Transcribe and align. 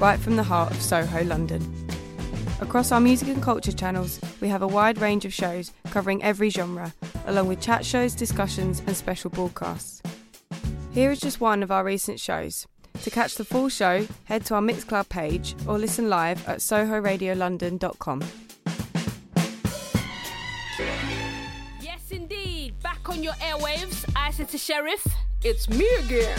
right 0.00 0.18
from 0.18 0.36
the 0.36 0.42
heart 0.42 0.70
of 0.70 0.80
Soho, 0.80 1.22
London. 1.24 1.62
Across 2.60 2.92
our 2.92 3.00
music 3.00 3.28
and 3.28 3.42
culture 3.42 3.72
channels, 3.72 4.20
we 4.40 4.48
have 4.48 4.62
a 4.62 4.66
wide 4.66 4.98
range 5.00 5.24
of 5.24 5.32
shows 5.32 5.72
covering 5.90 6.22
every 6.22 6.50
genre, 6.50 6.92
along 7.26 7.48
with 7.48 7.60
chat 7.60 7.84
shows, 7.84 8.14
discussions, 8.14 8.82
and 8.86 8.96
special 8.96 9.30
broadcasts. 9.30 10.02
Here 10.92 11.10
is 11.10 11.20
just 11.20 11.40
one 11.40 11.62
of 11.62 11.70
our 11.70 11.84
recent 11.84 12.18
shows. 12.18 12.66
To 13.02 13.10
catch 13.10 13.36
the 13.36 13.44
full 13.44 13.68
show, 13.68 14.06
head 14.24 14.44
to 14.46 14.54
our 14.54 14.60
Mixcloud 14.60 15.08
page 15.08 15.54
or 15.66 15.78
listen 15.78 16.08
live 16.10 16.46
at 16.48 16.58
sohoradiolondon.com. 16.58 18.22
Yes, 21.80 22.10
indeed. 22.10 22.74
Back 22.82 23.08
on 23.08 23.22
your 23.22 23.34
airwaves, 23.34 24.10
I 24.16 24.32
said 24.32 24.48
to 24.50 24.58
Sheriff, 24.58 25.06
it's 25.42 25.68
me 25.68 25.88
again. 26.04 26.38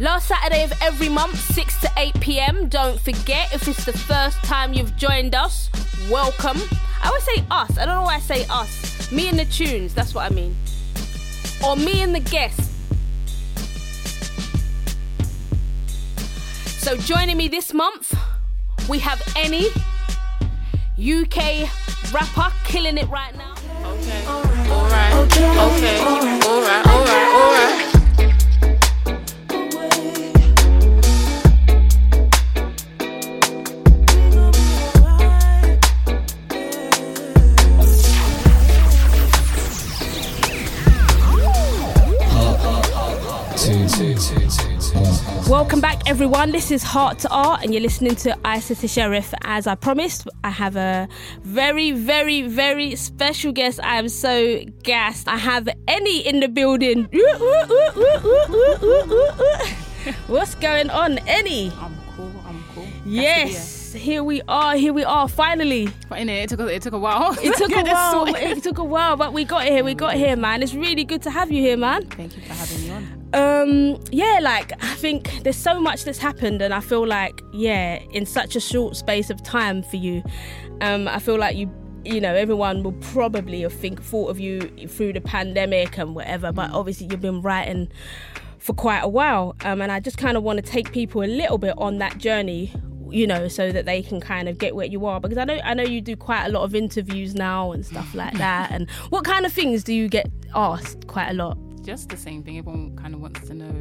Last 0.00 0.28
Saturday 0.28 0.64
of 0.64 0.72
every 0.80 1.10
month, 1.10 1.38
6 1.52 1.80
to 1.82 1.90
8 1.98 2.20
pm. 2.20 2.68
Don't 2.70 2.98
forget, 2.98 3.52
if 3.52 3.68
it's 3.68 3.84
the 3.84 3.92
first 3.92 4.38
time 4.38 4.72
you've 4.72 4.96
joined 4.96 5.34
us, 5.34 5.68
welcome. 6.10 6.56
I 7.02 7.08
always 7.08 7.22
say 7.22 7.44
us, 7.50 7.76
I 7.76 7.84
don't 7.84 7.96
know 7.96 8.02
why 8.04 8.14
I 8.14 8.20
say 8.20 8.46
us. 8.48 9.12
Me 9.12 9.28
and 9.28 9.38
the 9.38 9.44
tunes, 9.44 9.92
that's 9.92 10.14
what 10.14 10.24
I 10.24 10.34
mean. 10.34 10.56
Or 11.62 11.76
me 11.76 12.00
and 12.00 12.14
the 12.14 12.20
guests. 12.20 12.70
So, 16.82 16.96
joining 16.96 17.36
me 17.36 17.48
this 17.48 17.74
month, 17.74 18.18
we 18.88 19.00
have 19.00 19.20
Enny, 19.36 19.66
UK 20.96 21.68
rapper, 22.10 22.50
killing 22.64 22.96
it 22.96 23.06
right 23.10 23.36
now. 23.36 23.52
Okay, 23.84 24.26
alright, 24.26 25.12
okay, 25.12 26.00
alright, 26.06 26.86
alright, 26.86 26.86
alright. 26.86 27.89
Everyone. 46.20 46.50
This 46.50 46.70
is 46.70 46.82
Heart 46.82 47.20
to 47.20 47.30
Art, 47.30 47.62
and 47.64 47.72
you're 47.72 47.80
listening 47.80 48.14
to 48.16 48.36
Isatta 48.44 48.86
Sheriff. 48.86 49.32
As 49.44 49.66
I 49.66 49.74
promised, 49.74 50.28
I 50.44 50.50
have 50.50 50.76
a 50.76 51.08
very, 51.44 51.92
very, 51.92 52.42
very 52.42 52.94
special 52.94 53.52
guest. 53.52 53.80
I 53.82 53.96
am 53.96 54.10
so 54.10 54.62
gassed. 54.82 55.28
I 55.28 55.38
have 55.38 55.66
Enny 55.88 56.18
in 56.20 56.40
the 56.40 56.48
building. 56.48 57.04
What's 60.26 60.54
going 60.56 60.90
on, 60.90 61.16
Enny? 61.26 61.72
I'm 61.80 61.96
cool, 62.14 62.30
I'm 62.44 62.62
cool. 62.74 62.86
Yes, 63.06 63.94
here 63.94 64.22
we 64.22 64.42
are. 64.46 64.76
Here 64.76 64.92
we 64.92 65.04
are. 65.04 65.26
Finally, 65.26 65.88
But 66.10 66.18
in 66.18 66.28
it, 66.28 66.42
it 66.42 66.48
took 66.50 66.60
a, 66.60 66.66
it 66.66 66.82
took 66.82 66.92
a 66.92 66.98
while. 66.98 67.34
it 67.40 67.54
took 67.56 67.72
a 67.72 67.82
while. 67.82 68.26
It 68.36 68.62
took 68.62 68.76
a 68.76 68.84
while, 68.84 69.16
but 69.16 69.32
we 69.32 69.46
got 69.46 69.64
here. 69.64 69.82
We 69.82 69.94
got 69.94 70.16
here, 70.16 70.36
man. 70.36 70.62
It's 70.62 70.74
really 70.74 71.04
good 71.04 71.22
to 71.22 71.30
have 71.30 71.50
you 71.50 71.62
here, 71.62 71.78
man. 71.78 72.04
Thank 72.08 72.36
you 72.36 72.42
for 72.42 72.52
having 72.52 72.82
me 72.82 72.90
on. 72.90 73.19
Um, 73.32 74.00
yeah, 74.10 74.40
like 74.42 74.72
I 74.82 74.94
think 74.94 75.42
there's 75.44 75.56
so 75.56 75.80
much 75.80 76.04
that's 76.04 76.18
happened, 76.18 76.62
and 76.62 76.74
I 76.74 76.80
feel 76.80 77.06
like 77.06 77.42
yeah, 77.52 77.96
in 78.10 78.26
such 78.26 78.56
a 78.56 78.60
short 78.60 78.96
space 78.96 79.30
of 79.30 79.42
time 79.42 79.82
for 79.82 79.96
you, 79.96 80.22
um, 80.80 81.08
I 81.08 81.18
feel 81.18 81.38
like 81.38 81.56
you. 81.56 81.70
You 82.02 82.18
know, 82.18 82.34
everyone 82.34 82.82
will 82.82 82.94
probably 82.94 83.60
have 83.60 83.74
think 83.74 84.02
thought 84.02 84.30
of 84.30 84.40
you 84.40 84.62
through 84.88 85.12
the 85.12 85.20
pandemic 85.20 85.98
and 85.98 86.14
whatever, 86.14 86.50
but 86.50 86.70
obviously 86.70 87.08
you've 87.10 87.20
been 87.20 87.42
writing 87.42 87.92
for 88.56 88.72
quite 88.72 89.00
a 89.00 89.08
while, 89.08 89.54
um, 89.66 89.82
and 89.82 89.92
I 89.92 90.00
just 90.00 90.16
kind 90.16 90.38
of 90.38 90.42
want 90.42 90.56
to 90.56 90.62
take 90.62 90.92
people 90.92 91.22
a 91.22 91.28
little 91.28 91.58
bit 91.58 91.74
on 91.76 91.98
that 91.98 92.16
journey, 92.16 92.72
you 93.10 93.26
know, 93.26 93.48
so 93.48 93.70
that 93.70 93.84
they 93.84 94.00
can 94.02 94.18
kind 94.18 94.48
of 94.48 94.56
get 94.56 94.74
where 94.74 94.86
you 94.86 95.04
are. 95.04 95.20
Because 95.20 95.36
I 95.36 95.44
know 95.44 95.60
I 95.62 95.74
know 95.74 95.82
you 95.82 96.00
do 96.00 96.16
quite 96.16 96.46
a 96.46 96.48
lot 96.48 96.62
of 96.62 96.74
interviews 96.74 97.34
now 97.34 97.72
and 97.72 97.84
stuff 97.84 98.14
like 98.14 98.32
that. 98.38 98.70
And 98.70 98.90
what 99.10 99.24
kind 99.26 99.44
of 99.44 99.52
things 99.52 99.84
do 99.84 99.92
you 99.92 100.08
get 100.08 100.26
asked 100.54 101.06
quite 101.06 101.28
a 101.28 101.34
lot? 101.34 101.58
Just 101.90 102.08
the 102.08 102.16
same 102.16 102.44
thing. 102.44 102.56
Everyone 102.56 102.96
kind 102.96 103.14
of 103.16 103.20
wants 103.20 103.48
to 103.48 103.52
know, 103.52 103.74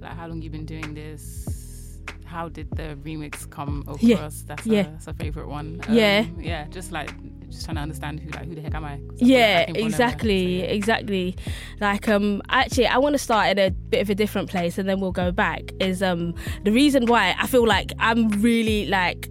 like, 0.00 0.12
how 0.12 0.26
long 0.26 0.40
you've 0.40 0.52
been 0.52 0.64
doing 0.64 0.94
this. 0.94 1.98
How 2.24 2.48
did 2.48 2.70
the 2.70 2.96
remix 3.04 3.48
come 3.50 3.82
across? 3.82 4.02
Yeah, 4.02 4.30
That's 4.46 4.66
yeah. 4.66 4.80
a, 4.80 4.84
that's 4.92 5.06
a 5.06 5.12
favorite 5.12 5.48
one. 5.48 5.82
Yeah. 5.90 6.24
yeah. 6.38 6.66
Just 6.68 6.90
like 6.90 7.10
just 7.50 7.66
trying 7.66 7.74
to 7.76 7.82
understand 7.82 8.20
who 8.20 8.30
like 8.30 8.46
who 8.46 8.54
the 8.54 8.62
heck 8.62 8.74
am 8.74 8.86
I 8.86 8.92
I 8.92 9.00
Yeah, 9.16 9.66
nowhere, 9.66 9.84
exactly, 9.86 10.60
so, 10.60 10.64
yeah. 10.64 10.70
exactly. 10.72 11.36
Like 11.78 12.08
um 12.08 12.40
actually 12.48 12.86
I 12.86 12.96
want 12.96 13.12
to 13.14 13.18
start 13.18 13.48
in 13.50 13.58
a 13.58 13.70
bit 13.70 14.00
of 14.00 14.08
a 14.08 14.14
different 14.14 14.48
place 14.48 14.78
and 14.78 14.88
then 14.88 14.98
we'll 15.00 15.12
go 15.12 15.30
back 15.30 15.72
is 15.80 16.02
um 16.02 16.34
the 16.64 16.72
reason 16.72 17.04
why 17.04 17.34
I 17.38 17.46
feel 17.46 17.66
like 17.66 17.92
I'm 17.98 18.28
really 18.40 18.86
like 18.86 19.28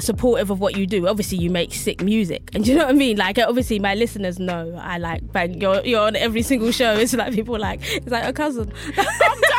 supportive 0.00 0.50
of 0.50 0.60
what 0.60 0.76
you 0.76 0.86
do. 0.86 1.06
Obviously 1.06 1.38
you 1.38 1.50
make 1.50 1.72
sick 1.72 2.02
music. 2.02 2.50
And 2.54 2.66
you 2.66 2.74
know 2.74 2.84
what 2.84 2.94
I 2.94 2.98
mean? 2.98 3.16
Like 3.16 3.38
obviously 3.38 3.78
my 3.78 3.94
listeners 3.94 4.38
know 4.38 4.78
I 4.80 4.98
like 4.98 5.32
bang 5.32 5.60
you're 5.60 5.84
you're 5.84 6.00
on 6.00 6.16
every 6.16 6.42
single 6.42 6.72
show. 6.72 6.94
It's 6.94 7.14
like 7.14 7.34
people 7.34 7.58
like 7.58 7.80
it's 7.82 8.08
like 8.08 8.24
a 8.24 8.32
cousin. 8.32 8.72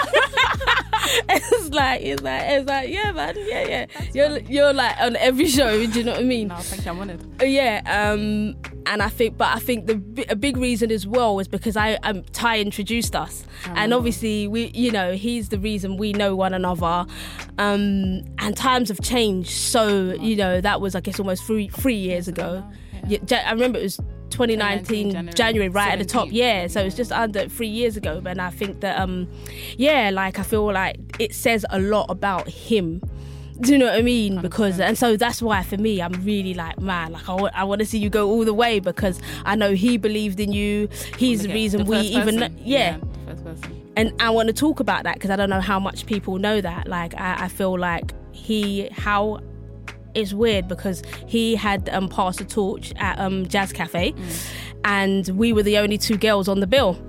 it's 1.29 1.69
like 1.69 2.01
it's 2.01 2.21
like 2.21 2.43
it's 2.43 2.67
like 2.67 2.89
yeah 2.89 3.11
man, 3.11 3.35
yeah, 3.37 3.67
yeah. 3.67 3.85
You're 4.13 4.39
you're 4.39 4.73
like 4.73 4.95
on 4.99 5.15
every 5.15 5.47
show, 5.47 5.85
do 5.85 5.99
you 5.99 6.03
know 6.03 6.13
what 6.13 6.21
I 6.21 6.23
mean? 6.23 6.47
No, 6.49 6.55
thank 6.57 6.85
you. 6.85 6.91
I'm 6.91 6.99
honored. 6.99 7.21
Uh, 7.41 7.45
yeah 7.45 7.81
um 7.85 8.55
and 8.85 9.01
i 9.01 9.09
think 9.09 9.37
but 9.37 9.55
i 9.55 9.59
think 9.59 9.87
the 9.87 10.25
a 10.29 10.35
big 10.35 10.57
reason 10.57 10.91
as 10.91 11.05
well 11.05 11.39
is 11.39 11.47
because 11.47 11.75
i 11.75 11.93
um 12.03 12.23
ty 12.31 12.59
introduced 12.59 13.15
us 13.15 13.43
and 13.75 13.93
obviously 13.93 14.47
we 14.47 14.71
you 14.73 14.91
know 14.91 15.13
he's 15.13 15.49
the 15.49 15.59
reason 15.59 15.97
we 15.97 16.13
know 16.13 16.35
one 16.35 16.53
another 16.53 17.05
um 17.57 18.21
and 18.39 18.55
times 18.55 18.89
have 18.89 19.01
changed 19.01 19.51
so 19.51 20.13
you 20.19 20.35
know 20.35 20.61
that 20.61 20.81
was 20.81 20.95
i 20.95 20.99
guess 20.99 21.19
almost 21.19 21.43
three 21.43 21.67
three 21.67 21.95
years 21.95 22.27
ago 22.27 22.63
yeah. 23.07 23.19
I 23.47 23.51
remember 23.51 23.79
it 23.79 23.83
was 23.83 23.99
2019 24.31 25.11
January 25.11 25.33
January, 25.33 25.69
right 25.69 25.91
at 25.91 25.99
the 25.99 26.05
top 26.05 26.27
yeah 26.31 26.67
so 26.67 26.81
it's 26.81 26.95
just 26.95 27.11
under 27.11 27.47
three 27.47 27.67
years 27.67 27.97
ago 27.97 28.21
and 28.25 28.41
i 28.41 28.49
think 28.49 28.79
that 28.79 28.99
um 28.99 29.27
yeah 29.77 30.09
like 30.11 30.39
i 30.39 30.43
feel 30.43 30.71
like 30.71 30.97
it 31.19 31.35
says 31.35 31.65
a 31.69 31.79
lot 31.79 32.09
about 32.09 32.47
him 32.47 33.01
do 33.61 33.73
you 33.73 33.77
know 33.77 33.85
what 33.85 33.99
I 33.99 34.01
mean? 34.01 34.41
Because 34.41 34.79
and 34.79 34.97
so 34.97 35.15
that's 35.15 35.39
why 35.39 35.61
for 35.61 35.77
me, 35.77 36.01
I'm 36.01 36.13
really 36.25 36.55
like, 36.55 36.79
man, 36.79 37.11
like 37.11 37.29
I 37.29 37.63
want 37.63 37.79
to 37.79 37.85
see 37.85 37.99
you 37.99 38.09
go 38.09 38.27
all 38.27 38.43
the 38.43 38.55
way 38.55 38.79
because 38.79 39.21
I 39.45 39.55
know 39.55 39.73
he 39.73 39.97
believed 39.97 40.39
in 40.39 40.51
you. 40.51 40.89
He's 41.17 41.43
the 41.43 41.53
reason 41.53 41.83
the 41.83 41.91
we 41.91 41.97
even, 41.99 42.55
yeah. 42.63 42.97
person. 43.43 43.91
And 43.95 44.13
I 44.19 44.31
want 44.31 44.47
to 44.47 44.53
talk 44.53 44.79
about 44.79 45.03
that 45.03 45.15
because 45.15 45.29
I 45.29 45.35
don't 45.35 45.49
know 45.49 45.61
how 45.61 45.79
much 45.79 46.07
people 46.07 46.39
know 46.39 46.59
that. 46.59 46.87
Like 46.87 47.13
I, 47.19 47.45
I 47.45 47.47
feel 47.49 47.77
like 47.77 48.13
he 48.31 48.89
how. 48.91 49.41
It's 50.13 50.33
weird 50.33 50.67
because 50.67 51.03
he 51.27 51.55
had 51.55 51.89
um, 51.89 52.09
passed 52.09 52.39
the 52.39 52.45
torch 52.45 52.93
at 52.97 53.19
um, 53.19 53.47
Jazz 53.47 53.71
Cafe, 53.73 54.13
and 54.83 55.27
we 55.29 55.53
were 55.53 55.63
the 55.63 55.77
only 55.77 55.97
two 55.97 56.17
girls 56.17 56.47
on 56.47 56.59
the 56.59 56.67
bill. 56.67 56.99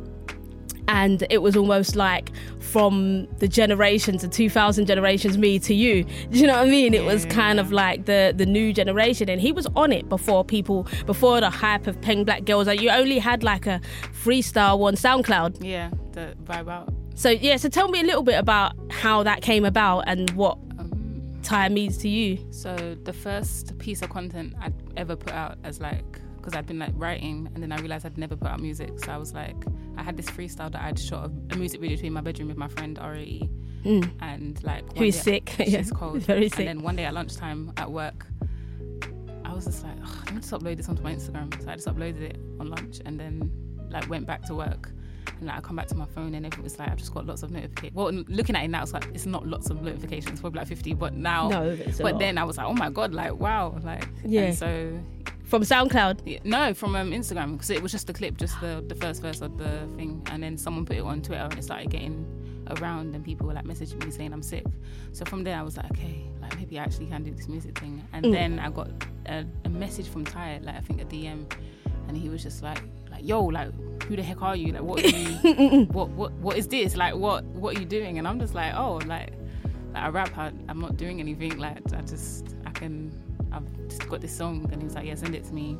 And 0.88 1.24
it 1.30 1.38
was 1.38 1.56
almost 1.56 1.94
like 1.96 2.32
from 2.58 3.26
the 3.38 3.46
generations 3.46 4.22
the 4.22 4.28
2000 4.28 4.84
generations 4.86 5.38
me 5.38 5.58
to 5.60 5.74
you. 5.74 6.04
Do 6.30 6.38
you 6.38 6.46
know 6.46 6.54
what 6.54 6.66
i 6.66 6.70
mean? 6.70 6.92
It 6.92 7.04
was 7.04 7.24
kind 7.26 7.60
of 7.60 7.70
like 7.70 8.06
the 8.06 8.34
the 8.36 8.44
new 8.46 8.72
generation 8.72 9.28
and 9.30 9.40
he 9.40 9.52
was 9.52 9.66
on 9.76 9.92
it 9.92 10.08
before 10.08 10.44
people 10.44 10.86
before 11.06 11.40
the 11.40 11.50
hype 11.50 11.86
of 11.86 12.00
peng 12.00 12.24
black 12.24 12.44
girls. 12.44 12.66
Like 12.66 12.80
you 12.80 12.90
only 12.90 13.18
had 13.20 13.42
like 13.44 13.66
a 13.66 13.80
freestyle 14.24 14.82
on 14.82 14.94
soundcloud. 14.96 15.58
Yeah, 15.64 15.90
the 16.12 16.34
vibe 16.44 16.68
out. 16.68 16.92
so 17.14 17.30
yeah 17.30 17.56
so 17.56 17.68
tell 17.68 17.88
me 17.88 18.00
a 18.00 18.04
little 18.04 18.22
bit 18.24 18.38
about 18.38 18.72
how 18.90 19.22
that 19.22 19.40
came 19.42 19.64
about 19.64 20.00
and 20.08 20.30
what 20.30 20.58
Tyre 21.42 21.70
means 21.70 21.98
to 21.98 22.08
you 22.08 22.38
So 22.50 22.96
the 23.02 23.12
first 23.12 23.76
piece 23.78 24.02
of 24.02 24.10
content 24.10 24.54
I'd 24.60 24.74
ever 24.96 25.16
put 25.16 25.32
out 25.32 25.58
as 25.64 25.80
like 25.80 26.20
because 26.36 26.54
I'd 26.56 26.66
been 26.66 26.78
like 26.80 26.92
writing 26.94 27.48
and 27.54 27.62
then 27.62 27.70
I 27.70 27.78
realized 27.78 28.04
I'd 28.04 28.18
never 28.18 28.34
put 28.36 28.48
out 28.48 28.60
music. 28.60 28.98
So 28.98 29.12
I 29.12 29.16
was 29.16 29.32
like, 29.32 29.54
I 29.96 30.02
had 30.02 30.16
this 30.16 30.26
freestyle 30.28 30.72
that 30.72 30.82
I'd 30.82 30.98
shot 30.98 31.30
a, 31.30 31.54
a 31.54 31.56
music 31.56 31.80
video 31.80 31.96
to 31.96 32.06
in 32.06 32.12
my 32.12 32.20
bedroom 32.20 32.48
with 32.48 32.56
my 32.56 32.66
friend 32.66 32.98
RAE. 33.00 33.48
Mm. 33.84 34.10
And 34.20 34.64
like, 34.64 34.84
Who's 34.96 35.20
sick. 35.20 35.54
She's 35.56 35.68
Yeah, 35.72 35.82
cold. 35.94 36.22
very 36.22 36.48
sick. 36.48 36.60
And 36.60 36.68
then 36.68 36.82
one 36.82 36.96
day 36.96 37.04
at 37.04 37.14
lunchtime 37.14 37.72
at 37.76 37.90
work, 37.92 38.26
I 39.44 39.52
was 39.54 39.66
just 39.66 39.84
like, 39.84 39.96
let 40.00 40.34
me 40.34 40.40
just 40.40 40.52
upload 40.52 40.76
this 40.78 40.88
onto 40.88 41.02
my 41.02 41.14
Instagram. 41.14 41.62
So 41.62 41.70
I 41.70 41.74
just 41.76 41.86
uploaded 41.86 42.22
it 42.22 42.38
on 42.58 42.70
lunch 42.70 43.00
and 43.06 43.20
then 43.20 43.50
like 43.90 44.08
went 44.08 44.26
back 44.26 44.42
to 44.46 44.54
work. 44.56 44.90
And 45.38 45.46
like 45.46 45.56
I 45.56 45.60
come 45.60 45.76
back 45.76 45.88
to 45.88 45.94
my 45.96 46.06
phone 46.06 46.34
and 46.34 46.44
everything 46.46 46.64
was 46.64 46.78
like 46.78 46.88
I've 46.90 46.96
just 46.98 47.12
got 47.14 47.26
lots 47.26 47.42
of 47.42 47.50
notifications. 47.50 47.94
Well, 47.96 48.12
looking 48.12 48.56
at 48.56 48.64
it 48.64 48.68
now, 48.68 48.82
it's 48.82 48.92
like 48.92 49.06
it's 49.14 49.26
not 49.26 49.46
lots 49.46 49.70
of 49.70 49.82
notifications, 49.82 50.40
probably 50.40 50.58
like 50.58 50.68
50. 50.68 50.94
But 50.94 51.14
now, 51.14 51.48
No, 51.48 51.62
it's 51.70 51.98
but 51.98 52.12
lot. 52.12 52.18
then 52.20 52.38
I 52.38 52.44
was 52.44 52.56
like, 52.58 52.66
oh 52.66 52.74
my 52.74 52.90
god, 52.90 53.12
like 53.14 53.34
wow, 53.34 53.78
like 53.82 54.06
Yeah. 54.24 54.42
And 54.42 54.56
so 54.56 55.00
From 55.44 55.62
SoundCloud. 55.62 56.20
yeah, 56.24 56.38
no, 56.44 56.72
from 56.74 56.96
um, 56.96 57.10
Instagram 57.10 57.52
because 57.52 57.70
it 57.70 57.82
was 57.82 57.92
just 57.92 58.06
the 58.06 58.12
clip, 58.12 58.36
just 58.38 58.60
the 58.60 58.84
the 58.86 58.94
first 58.94 59.20
verse 59.22 59.40
of 59.42 59.58
the 59.58 59.86
thing, 59.96 60.22
and 60.30 60.42
then 60.42 60.56
someone 60.56 60.84
put 60.86 60.96
it 60.96 61.00
on 61.02 61.20
Twitter 61.22 61.42
and 61.42 61.58
it 61.58 61.62
started 61.64 61.90
getting 61.90 62.24
around, 62.78 63.14
and 63.14 63.24
people 63.24 63.46
were 63.46 63.52
like 63.54 63.64
messaging 63.64 64.02
me 64.04 64.10
saying 64.10 64.32
I'm 64.32 64.42
sick. 64.42 64.64
So 65.12 65.24
from 65.24 65.44
there, 65.44 65.58
I 65.58 65.62
was 65.62 65.76
like, 65.76 65.90
okay, 65.90 66.24
like 66.40 66.56
maybe 66.56 66.78
I 66.78 66.84
actually 66.84 67.06
can 67.06 67.22
do 67.22 67.32
this 67.32 67.48
music 67.48 67.78
thing. 67.78 68.02
And 68.12 68.24
Mm. 68.26 68.32
then 68.32 68.58
I 68.60 68.70
got 68.70 68.88
a, 69.26 69.44
a 69.64 69.68
message 69.68 70.08
from 70.08 70.24
Ty, 70.24 70.60
like 70.62 70.76
I 70.76 70.80
think 70.80 71.02
a 71.02 71.04
DM, 71.04 71.44
and 72.08 72.16
he 72.16 72.28
was 72.30 72.42
just 72.42 72.62
like, 72.62 72.80
like 73.22 73.28
yo, 73.28 73.44
like 73.44 73.72
who 74.04 74.16
the 74.16 74.22
heck 74.22 74.42
are 74.42 74.56
you? 74.56 74.72
Like 74.72 74.82
what 74.82 75.04
are 75.04 75.08
you? 75.08 75.84
what 75.92 76.08
what 76.10 76.32
what 76.34 76.56
is 76.56 76.68
this? 76.68 76.96
Like 76.96 77.14
what 77.14 77.44
what 77.44 77.76
are 77.76 77.80
you 77.80 77.86
doing? 77.86 78.18
And 78.18 78.26
I'm 78.26 78.38
just 78.38 78.54
like, 78.54 78.74
oh, 78.74 78.94
like 79.06 79.32
like 79.94 80.02
I 80.02 80.08
rap, 80.08 80.36
I, 80.36 80.52
I'm 80.68 80.80
not 80.80 80.96
doing 80.96 81.20
anything. 81.20 81.58
Like 81.58 81.80
I 81.92 82.00
just 82.02 82.56
I 82.66 82.70
can 82.70 83.12
I've 83.52 83.88
just 83.88 84.08
got 84.08 84.20
this 84.20 84.36
song, 84.36 84.68
and 84.72 84.80
he 84.80 84.84
was 84.84 84.94
like, 84.94 85.06
yeah, 85.06 85.14
send 85.14 85.34
it 85.34 85.44
to 85.44 85.54
me. 85.54 85.78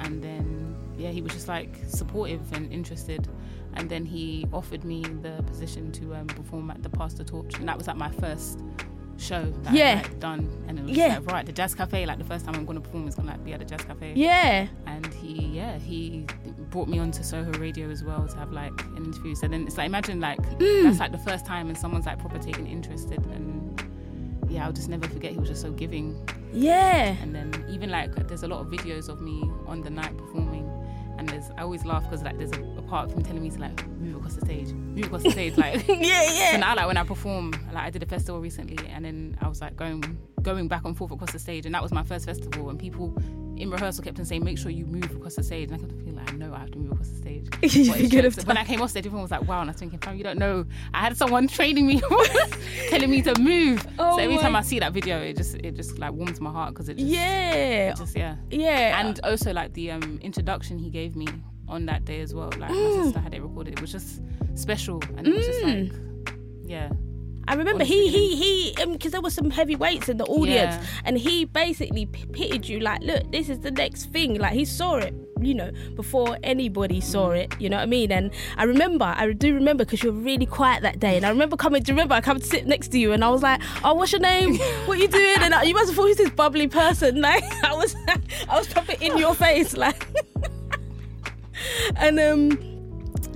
And 0.00 0.22
then 0.22 0.76
yeah, 0.98 1.10
he 1.10 1.22
was 1.22 1.32
just 1.32 1.48
like 1.48 1.76
supportive 1.88 2.52
and 2.52 2.72
interested. 2.72 3.28
And 3.74 3.90
then 3.90 4.06
he 4.06 4.46
offered 4.52 4.84
me 4.84 5.02
the 5.02 5.42
position 5.46 5.92
to 5.92 6.14
um, 6.14 6.26
perform 6.28 6.70
at 6.70 6.82
the 6.82 6.88
Pass 6.88 7.14
the 7.14 7.24
Torch, 7.24 7.58
and 7.58 7.68
that 7.68 7.76
was 7.76 7.86
like 7.86 7.96
my 7.96 8.10
first 8.10 8.60
show 9.18 9.42
that 9.62 9.72
Yeah. 9.74 10.02
I'd 10.04 10.08
like, 10.10 10.20
done. 10.20 10.64
And 10.68 10.78
it 10.78 10.82
was 10.84 10.96
Yeah. 10.96 11.18
like, 11.18 11.32
right, 11.32 11.46
the 11.46 11.52
Jazz 11.52 11.74
Cafe, 11.74 12.04
like 12.06 12.18
the 12.18 12.24
first 12.24 12.44
time 12.44 12.54
I'm 12.54 12.64
going 12.66 12.76
to 12.76 12.82
perform 12.82 13.08
is 13.08 13.14
going 13.14 13.26
to 13.28 13.32
like, 13.32 13.44
be 13.44 13.52
at 13.54 13.58
the 13.60 13.64
Jazz 13.64 13.82
Cafe 13.82 14.12
Yeah. 14.14 14.66
and 14.86 15.06
he 15.14 15.46
yeah 15.46 15.78
he 15.78 16.26
brought 16.70 16.88
me 16.88 16.98
onto 16.98 17.22
Soho 17.22 17.50
Radio 17.58 17.88
as 17.90 18.04
well 18.04 18.26
to 18.28 18.36
have 18.36 18.52
like 18.52 18.72
an 18.96 19.04
interview. 19.04 19.34
So 19.34 19.48
then 19.48 19.66
it's 19.66 19.76
like 19.78 19.86
imagine 19.86 20.20
like 20.20 20.38
Mm. 20.58 20.84
that's 20.84 20.98
like 21.00 21.12
the 21.12 21.18
first 21.18 21.46
time 21.46 21.68
and 21.68 21.76
someone's 21.78 22.06
like 22.06 22.18
proper 22.18 22.38
taking 22.38 22.66
interested 22.66 23.18
and 23.26 23.82
yeah 24.48 24.64
I'll 24.66 24.72
just 24.72 24.88
never 24.88 25.08
forget 25.08 25.32
he 25.32 25.38
was 25.38 25.48
just 25.48 25.62
so 25.62 25.70
giving 25.72 26.16
Yeah. 26.52 27.16
and 27.22 27.34
then 27.34 27.64
even 27.70 27.90
like 27.90 28.14
there's 28.28 28.42
a 28.42 28.48
lot 28.48 28.60
of 28.60 28.66
videos 28.68 29.08
of 29.08 29.20
me 29.20 29.42
on 29.66 29.80
the 29.82 29.90
night 29.90 30.16
performing 30.16 30.70
and 31.18 31.28
there's 31.28 31.50
I 31.56 31.62
always 31.62 31.84
laugh 31.84 32.04
because 32.04 32.22
like 32.22 32.38
there's 32.38 32.52
a, 32.52 32.62
a 32.78 32.82
part 32.82 33.10
of 33.10 33.16
him 33.16 33.22
telling 33.22 33.42
me 33.42 33.50
to 33.50 33.58
like 33.58 33.86
move 33.98 34.16
across 34.16 34.34
the 34.34 34.40
stage 34.44 34.72
move 34.72 35.06
across 35.06 35.22
the 35.22 35.30
stage 35.30 35.56
like 35.56 35.86
Yeah, 35.88 36.26
so 36.28 36.34
yeah. 36.34 36.56
now, 36.56 36.74
like 36.76 36.86
when 36.86 36.96
I 36.96 37.04
perform, 37.04 37.52
like 37.72 37.84
I 37.84 37.90
did 37.90 38.02
a 38.02 38.06
festival 38.06 38.40
recently, 38.40 38.78
and 38.88 39.04
then 39.04 39.36
I 39.40 39.48
was 39.48 39.60
like 39.60 39.76
going 39.76 40.18
going 40.42 40.68
back 40.68 40.84
and 40.84 40.96
forth 40.96 41.10
across 41.12 41.32
the 41.32 41.38
stage, 41.38 41.66
and 41.66 41.74
that 41.74 41.82
was 41.82 41.92
my 41.92 42.02
first 42.02 42.24
festival. 42.26 42.70
And 42.70 42.78
people 42.78 43.14
in 43.56 43.70
rehearsal 43.70 44.04
kept 44.04 44.18
on 44.18 44.24
saying, 44.24 44.44
"Make 44.44 44.58
sure 44.58 44.70
you 44.70 44.86
move 44.86 45.10
across 45.14 45.34
the 45.36 45.42
stage." 45.42 45.70
And 45.70 45.74
I 45.74 45.78
kept 45.78 45.92
on 45.92 45.98
feeling 45.98 46.05
like, 46.05 46.05
"I 46.26 46.32
know 46.32 46.52
I 46.54 46.58
have 46.60 46.70
to 46.72 46.78
move 46.78 46.92
across 46.92 47.08
the 47.08 47.16
stage." 47.16 47.46
You 47.62 47.90
But 47.90 48.00
it's 48.00 48.08
forget 48.10 48.24
just- 48.24 48.38
of 48.38 48.46
when 48.46 48.56
I 48.56 48.64
came 48.64 48.80
off 48.82 48.90
stage, 48.90 49.06
everyone 49.06 49.22
was 49.22 49.30
like, 49.30 49.46
"Wow!" 49.48 49.60
And 49.60 49.70
I 49.70 49.72
was 49.72 49.80
thinking, 49.80 49.98
"Fam, 49.98 50.16
you 50.16 50.24
don't 50.24 50.38
know. 50.38 50.64
I 50.94 51.00
had 51.00 51.16
someone 51.16 51.48
training 51.58 51.86
me, 51.86 52.00
telling 52.90 53.10
me 53.10 53.22
to 53.22 53.38
move." 53.40 53.86
Oh 53.98 54.16
so 54.16 54.22
every 54.22 54.38
time 54.38 54.54
I 54.56 54.62
see 54.62 54.78
that 54.80 54.92
video, 54.92 55.20
it 55.20 55.36
just 55.36 55.54
it 55.56 55.74
just 55.76 55.98
like 55.98 56.12
warms 56.12 56.40
my 56.40 56.50
heart 56.50 56.74
because 56.74 56.88
it 56.88 56.96
just, 56.98 57.08
Yeah. 57.08 57.90
it 57.90 57.96
just 57.96 58.16
yeah. 58.16 58.36
Yeah. 58.50 59.00
And 59.00 59.20
also 59.24 59.52
like 59.52 59.72
the 59.74 59.90
um, 59.92 60.18
introduction 60.22 60.78
he 60.78 60.90
gave 60.90 61.16
me 61.16 61.26
on 61.68 61.86
that 61.86 62.04
day 62.04 62.20
as 62.20 62.34
well. 62.34 62.50
Like 62.58 62.70
Mm. 62.70 62.96
my 62.98 63.02
sister 63.04 63.20
had 63.20 63.34
it 63.34 63.42
recorded. 63.42 63.72
It 63.74 63.80
was 63.80 63.92
just 63.92 64.20
special, 64.54 65.02
and 65.16 65.26
it 65.26 65.34
was 65.34 65.46
just 65.46 65.62
like, 65.62 65.92
yeah. 66.64 66.90
I 67.48 67.54
remember 67.54 67.84
he 67.84 68.08
he 68.08 68.34
he 68.34 68.84
because 68.92 69.12
there 69.12 69.20
was 69.20 69.32
some 69.34 69.50
heavy 69.50 69.76
weights 69.76 70.08
in 70.08 70.16
the 70.16 70.24
audience, 70.24 70.74
Yeah. 70.74 70.84
and 71.04 71.16
he 71.16 71.44
basically 71.44 72.06
p- 72.06 72.26
pitted 72.26 72.68
you 72.68 72.80
like, 72.80 73.02
look, 73.02 73.30
this 73.30 73.48
is 73.48 73.60
the 73.60 73.70
next 73.70 74.06
thing. 74.06 74.34
Like 74.38 74.52
he 74.52 74.64
saw 74.64 74.96
it, 74.96 75.14
you 75.40 75.54
know, 75.54 75.70
before 75.94 76.38
anybody 76.42 77.00
saw 77.00 77.30
it. 77.30 77.54
You 77.60 77.68
know 77.68 77.76
what 77.76 77.82
I 77.82 77.86
mean? 77.86 78.12
And 78.12 78.30
I 78.56 78.64
remember, 78.64 79.04
I 79.04 79.32
do 79.32 79.54
remember 79.54 79.84
because 79.84 80.02
you 80.02 80.12
were 80.12 80.18
really 80.18 80.46
quiet 80.46 80.82
that 80.82 80.98
day, 80.98 81.16
and 81.16 81.26
I 81.26 81.30
remember 81.30 81.56
coming. 81.56 81.82
Do 81.82 81.92
you 81.92 81.94
remember 81.94 82.14
I 82.14 82.20
come 82.20 82.38
to 82.38 82.46
sit 82.46 82.66
next 82.66 82.88
to 82.88 82.98
you, 82.98 83.12
and 83.12 83.24
I 83.24 83.28
was 83.28 83.42
like, 83.42 83.60
oh, 83.84 83.94
what's 83.94 84.12
your 84.12 84.20
name? 84.20 84.56
What 84.86 84.98
are 84.98 85.00
you 85.00 85.08
doing? 85.08 85.36
And 85.40 85.54
I, 85.54 85.62
you 85.64 85.74
must 85.74 85.88
have 85.88 85.96
thought 85.96 86.06
he's 86.06 86.16
this 86.16 86.30
bubbly 86.30 86.68
person. 86.68 87.20
Like 87.26 87.44
I 87.64 87.74
was, 87.74 87.96
I 88.48 88.56
was 88.56 88.68
probably 88.68 88.96
in 89.00 89.18
your 89.18 89.34
face, 89.34 89.76
like, 89.76 90.06
and 91.96 92.20
um. 92.20 92.72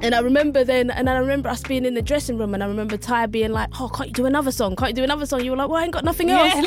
And 0.03 0.15
I 0.15 0.21
remember 0.21 0.65
then, 0.65 0.91
and 0.91 1.11
I 1.11 1.17
remember 1.19 1.51
us 1.51 1.63
being 1.63 1.85
in 1.85 1.93
the 1.93 2.01
dressing 2.01 2.39
room, 2.39 2.55
and 2.55 2.63
I 2.63 2.67
remember 2.67 2.97
Ty 2.97 3.27
being 3.27 3.53
like, 3.53 3.69
"Oh, 3.79 3.91
can't 3.91 4.09
you 4.09 4.15
do 4.15 4.25
another 4.25 4.51
song? 4.51 4.75
Can't 4.75 4.91
you 4.91 4.95
do 4.95 5.05
another 5.05 5.27
song?" 5.27 5.45
You 5.45 5.51
were 5.51 5.59
like, 5.59 5.69
"Well, 5.69 5.79
I 5.79 5.85
ain't 5.85 5.93
got 5.93 6.05
nothing 6.05 6.31
else." 6.31 6.55
Yeah. 6.55 6.63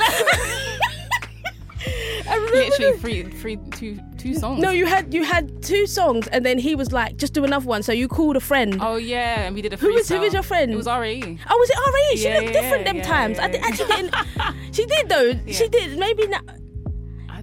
I 2.29 2.35
remember 2.35 2.57
literally 2.57 2.97
three, 2.97 3.23
three, 3.23 3.57
two, 3.71 3.99
two 4.23 4.33
songs. 4.33 4.61
No, 4.61 4.71
you 4.71 4.85
had 4.85 5.13
you 5.13 5.23
had 5.23 5.61
two 5.61 5.85
songs, 5.85 6.27
and 6.27 6.45
then 6.45 6.57
he 6.57 6.73
was 6.75 6.91
like, 6.91 7.17
"Just 7.17 7.33
do 7.33 7.43
another 7.43 7.67
one." 7.67 7.83
So 7.83 7.91
you 7.91 8.07
called 8.07 8.35
a 8.37 8.39
friend. 8.39 8.77
Oh 8.81 8.95
yeah, 8.95 9.41
and 9.45 9.53
we 9.55 9.61
did 9.61 9.73
a 9.73 9.77
Who 9.77 9.93
was- 9.93 10.09
who 10.09 10.19
was 10.19 10.33
your 10.33 10.43
friend? 10.43 10.71
It 10.71 10.77
was 10.77 10.87
RE. 10.87 11.37
Oh, 11.49 11.57
was 11.61 11.69
it 11.69 11.77
RE? 11.93 12.17
She 12.17 12.23
Yeah, 12.29 12.39
looked 12.39 12.53
yeah, 12.53 12.61
different 12.61 12.85
them 12.85 12.97
yeah, 12.97 13.03
times. 13.03 13.39
I 13.39 13.47
did, 13.49 13.61
actually 13.63 13.95
didn't. 13.95 14.15
She 14.77 14.85
did 14.85 15.09
though. 15.09 15.33
She 15.47 15.67
did. 15.67 15.99
Maybe 15.99 16.27
not. 16.27 16.43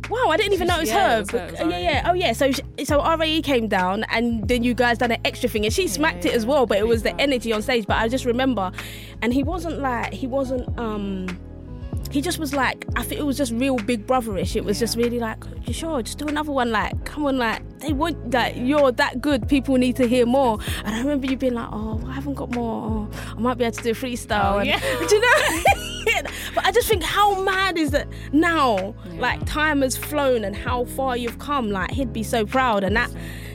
Wow, 0.08 0.26
I 0.30 0.36
didn't 0.36 0.54
even 0.54 0.66
know 0.66 0.78
it 0.78 0.80
was 0.80 0.90
her. 0.90 1.16
it 1.18 1.20
was 1.20 1.30
her, 1.30 1.38
it 1.46 1.50
was 1.52 1.60
yeah, 1.72 1.78
yeah. 1.78 2.10
Oh, 2.10 2.14
yeah. 2.14 2.32
So, 2.32 2.50
so 2.82 3.16
RAE 3.16 3.42
came 3.42 3.68
down, 3.68 4.04
and 4.10 4.48
then 4.48 4.64
you 4.64 4.74
guys 4.74 4.98
done 4.98 5.12
an 5.12 5.20
extra 5.24 5.48
thing, 5.48 5.64
and 5.64 5.72
she 5.72 5.86
smacked 5.86 6.24
it 6.24 6.32
as 6.34 6.44
well. 6.44 6.66
But 6.66 6.78
it 6.78 6.86
was 6.88 7.02
the 7.04 7.14
energy 7.20 7.52
on 7.52 7.62
stage. 7.62 7.86
But 7.86 7.98
I 7.98 8.08
just 8.08 8.24
remember, 8.24 8.72
and 9.22 9.32
he 9.32 9.44
wasn't 9.44 9.78
like 9.78 10.12
he 10.12 10.26
wasn't. 10.26 10.66
um 10.78 11.26
he 12.10 12.20
just 12.20 12.38
was 12.38 12.52
like, 12.52 12.84
I 12.96 13.04
think 13.04 13.20
it 13.20 13.24
was 13.24 13.36
just 13.36 13.52
real 13.52 13.76
big 13.76 14.06
brotherish. 14.06 14.56
It 14.56 14.64
was 14.64 14.78
just 14.78 14.96
really 14.96 15.20
like, 15.20 15.42
you 15.64 15.72
sure, 15.72 16.02
just 16.02 16.18
do 16.18 16.26
another 16.26 16.50
one. 16.50 16.72
Like, 16.72 17.04
come 17.04 17.26
on, 17.26 17.38
like 17.38 17.62
they 17.78 17.92
want 17.92 18.34
like 18.34 18.56
you're 18.56 18.90
that 18.92 19.20
good. 19.20 19.48
People 19.48 19.76
need 19.76 19.96
to 19.96 20.06
hear 20.06 20.26
more. 20.26 20.58
And 20.84 20.94
I 20.94 20.98
remember 20.98 21.26
you 21.26 21.36
being 21.36 21.54
like, 21.54 21.68
oh, 21.70 22.02
I 22.06 22.12
haven't 22.12 22.34
got 22.34 22.50
more. 22.50 23.08
Oh, 23.12 23.34
I 23.36 23.40
might 23.40 23.58
be 23.58 23.64
able 23.64 23.76
to 23.76 23.82
do 23.82 23.90
a 23.90 23.94
freestyle. 23.94 24.54
Oh, 24.54 24.58
and, 24.58 24.68
yeah. 24.68 24.80
do 25.08 25.14
you 25.14 25.20
know? 25.20 25.62
but 26.54 26.66
I 26.66 26.72
just 26.72 26.88
think 26.88 27.02
how 27.02 27.42
mad 27.42 27.78
is 27.78 27.92
that 27.92 28.08
now? 28.32 28.94
Yeah. 29.06 29.20
Like 29.20 29.46
time 29.46 29.82
has 29.82 29.96
flown 29.96 30.44
and 30.44 30.56
how 30.56 30.86
far 30.86 31.16
you've 31.16 31.38
come. 31.38 31.70
Like 31.70 31.92
he'd 31.92 32.12
be 32.12 32.24
so 32.24 32.44
proud, 32.44 32.82
and 32.82 32.96
that 32.96 33.10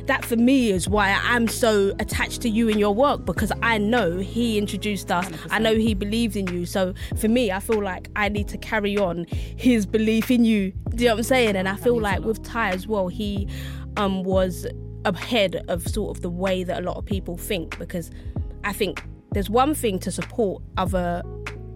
that 0.07 0.23
for 0.23 0.35
me 0.35 0.71
is 0.71 0.87
why 0.87 1.19
I'm 1.23 1.47
so 1.47 1.93
attached 1.99 2.41
to 2.41 2.49
you 2.49 2.69
and 2.69 2.79
your 2.79 2.93
work 2.93 3.25
because 3.25 3.51
I 3.61 3.77
know 3.77 4.17
he 4.17 4.57
introduced 4.57 5.11
us. 5.11 5.27
I 5.49 5.59
know 5.59 5.75
he 5.75 5.93
believed 5.93 6.35
in 6.35 6.47
you. 6.47 6.65
So 6.65 6.93
for 7.17 7.27
me, 7.27 7.51
I 7.51 7.59
feel 7.59 7.81
like 7.81 8.09
I 8.15 8.29
need 8.29 8.47
to 8.49 8.57
carry 8.57 8.97
on 8.97 9.25
his 9.29 9.85
belief 9.85 10.29
in 10.29 10.45
you. 10.45 10.71
Do 10.89 11.03
you 11.03 11.09
know 11.09 11.15
what 11.15 11.19
I'm 11.19 11.23
saying? 11.23 11.55
And 11.55 11.67
I 11.67 11.75
feel 11.75 11.99
like 11.99 12.21
with 12.21 12.43
Ty 12.43 12.71
as 12.71 12.87
well, 12.87 13.07
he 13.07 13.47
um 13.97 14.23
was 14.23 14.67
ahead 15.05 15.63
of 15.67 15.87
sort 15.87 16.15
of 16.15 16.21
the 16.21 16.29
way 16.29 16.63
that 16.63 16.81
a 16.81 16.85
lot 16.85 16.97
of 16.97 17.05
people 17.05 17.37
think 17.37 17.77
because 17.77 18.11
I 18.63 18.73
think 18.73 19.03
there's 19.31 19.49
one 19.49 19.75
thing 19.75 19.99
to 19.99 20.11
support 20.11 20.63
other 20.77 21.21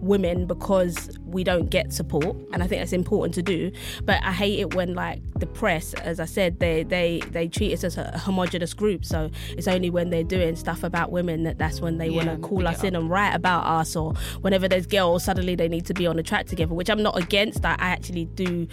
women 0.00 0.46
because 0.46 1.16
we 1.24 1.44
don't 1.44 1.70
get 1.70 1.92
support 1.92 2.36
and 2.52 2.62
I 2.62 2.66
think 2.66 2.80
that's 2.80 2.92
important 2.92 3.34
to 3.34 3.42
do. 3.42 3.70
But 4.04 4.22
I 4.22 4.32
hate 4.32 4.58
it 4.58 4.74
when 4.74 4.94
like 4.94 5.20
the 5.38 5.46
press 5.46 5.94
as 5.94 6.20
I 6.20 6.24
said 6.24 6.58
they 6.60 6.82
they 6.84 7.20
they 7.30 7.48
treat 7.48 7.72
us 7.72 7.84
as 7.84 7.96
a 7.96 8.18
homogenous 8.18 8.74
group. 8.74 9.04
So 9.04 9.30
it's 9.50 9.68
only 9.68 9.90
when 9.90 10.10
they're 10.10 10.24
doing 10.24 10.56
stuff 10.56 10.82
about 10.82 11.10
women 11.12 11.44
that 11.44 11.58
that's 11.58 11.80
when 11.80 11.98
they 11.98 12.08
Yeah, 12.08 12.24
want 12.24 12.42
to 12.42 12.48
call 12.48 12.66
us 12.66 12.84
in 12.84 12.96
and 12.96 13.10
write 13.10 13.34
about 13.34 13.64
us 13.66 13.96
or 13.96 14.14
whenever 14.40 14.68
there's 14.68 14.86
girls 14.86 15.24
suddenly 15.24 15.54
they 15.54 15.68
need 15.68 15.86
to 15.86 15.94
be 15.94 16.06
on 16.06 16.16
the 16.16 16.22
track 16.22 16.46
together 16.46 16.74
which 16.74 16.90
I'm 16.90 17.02
not 17.02 17.16
against. 17.18 17.64
I 17.64 17.72
I 17.72 17.88
actually 17.90 18.26
do 18.26 18.66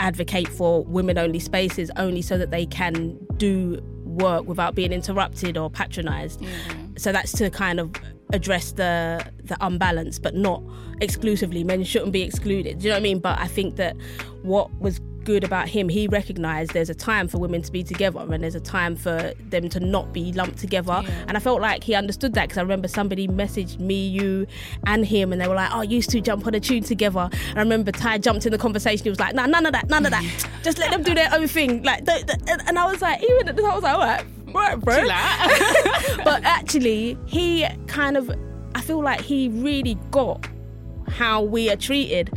advocate 0.00 0.48
for 0.48 0.84
women 0.84 1.18
only 1.18 1.38
spaces 1.38 1.90
only 1.96 2.22
so 2.22 2.38
that 2.38 2.50
they 2.50 2.66
can 2.66 3.18
do 3.36 3.80
work 4.04 4.46
without 4.46 4.74
being 4.74 4.92
interrupted 4.92 5.56
or 5.56 5.70
patronized. 5.70 6.44
So 6.96 7.12
that's 7.12 7.32
to 7.32 7.50
kind 7.50 7.80
of 7.80 7.92
address 8.34 8.72
the 8.72 9.24
the 9.44 9.56
unbalance 9.60 10.18
but 10.18 10.34
not 10.34 10.62
exclusively. 11.00 11.64
Men 11.64 11.84
shouldn't 11.84 12.12
be 12.12 12.22
excluded. 12.22 12.78
Do 12.78 12.84
you 12.84 12.90
know 12.90 12.96
what 12.96 13.00
i 13.00 13.02
mean? 13.02 13.18
But 13.20 13.38
i 13.38 13.46
think 13.46 13.76
that 13.76 13.96
what 14.42 14.70
was 14.80 15.00
good 15.24 15.42
about 15.42 15.66
him 15.66 15.88
he 15.88 16.06
recognized 16.06 16.74
there's 16.74 16.90
a 16.90 16.94
time 16.94 17.26
for 17.28 17.38
women 17.38 17.62
to 17.62 17.72
be 17.72 17.82
together 17.82 18.20
and 18.20 18.42
there's 18.44 18.54
a 18.54 18.60
time 18.60 18.94
for 18.94 19.32
them 19.48 19.70
to 19.70 19.80
not 19.80 20.12
be 20.12 20.32
lumped 20.34 20.58
together. 20.58 21.00
Yeah. 21.02 21.24
and 21.28 21.36
i 21.38 21.40
felt 21.40 21.62
like 21.62 21.82
he 21.82 21.94
understood 21.94 22.34
that 22.34 22.42
because 22.42 22.58
i 22.58 22.60
remember 22.60 22.88
somebody 22.88 23.26
messaged 23.26 23.78
me 23.78 24.06
you 24.06 24.46
and 24.86 25.06
him 25.06 25.32
and 25.32 25.40
they 25.40 25.48
were 25.48 25.54
like 25.54 25.70
oh 25.72 25.80
you 25.80 26.02
to 26.02 26.20
jump 26.20 26.46
on 26.46 26.54
a 26.54 26.60
tune 26.60 26.82
together. 26.82 27.30
And 27.48 27.58
i 27.58 27.62
remember 27.62 27.90
ty 27.90 28.18
jumped 28.18 28.44
in 28.44 28.52
the 28.52 28.58
conversation. 28.58 29.02
He 29.04 29.08
was 29.10 29.18
like 29.18 29.34
nah 29.34 29.46
none 29.46 29.64
of 29.64 29.72
that 29.72 29.88
none 29.88 30.04
of 30.04 30.10
that. 30.10 30.24
Just 30.62 30.76
let 30.78 30.90
them 30.90 31.02
do 31.02 31.14
their 31.14 31.30
own 31.32 31.48
thing. 31.48 31.82
Like 31.82 32.04
don't, 32.04 32.30
and- 32.68 32.78
i 32.78 32.84
was 32.90 33.00
like 33.00 33.22
even 33.22 33.48
at 33.48 33.56
the 33.56 33.62
time 33.62 33.70
i 33.70 33.74
was 33.74 33.82
like 33.84 33.94
all 33.94 34.00
right 34.00 34.26
right 34.54 34.78
bro. 34.80 34.96
But 36.24 36.42
actually 36.44 37.18
he 37.26 37.66
kind 37.86 38.16
of 38.16 38.30
i 38.74 38.80
feel 38.80 39.02
like 39.02 39.20
he 39.20 39.48
really 39.50 39.96
got 40.10 40.46
how 41.08 41.42
we 41.42 41.70
are 41.70 41.76
treated. 41.76 42.30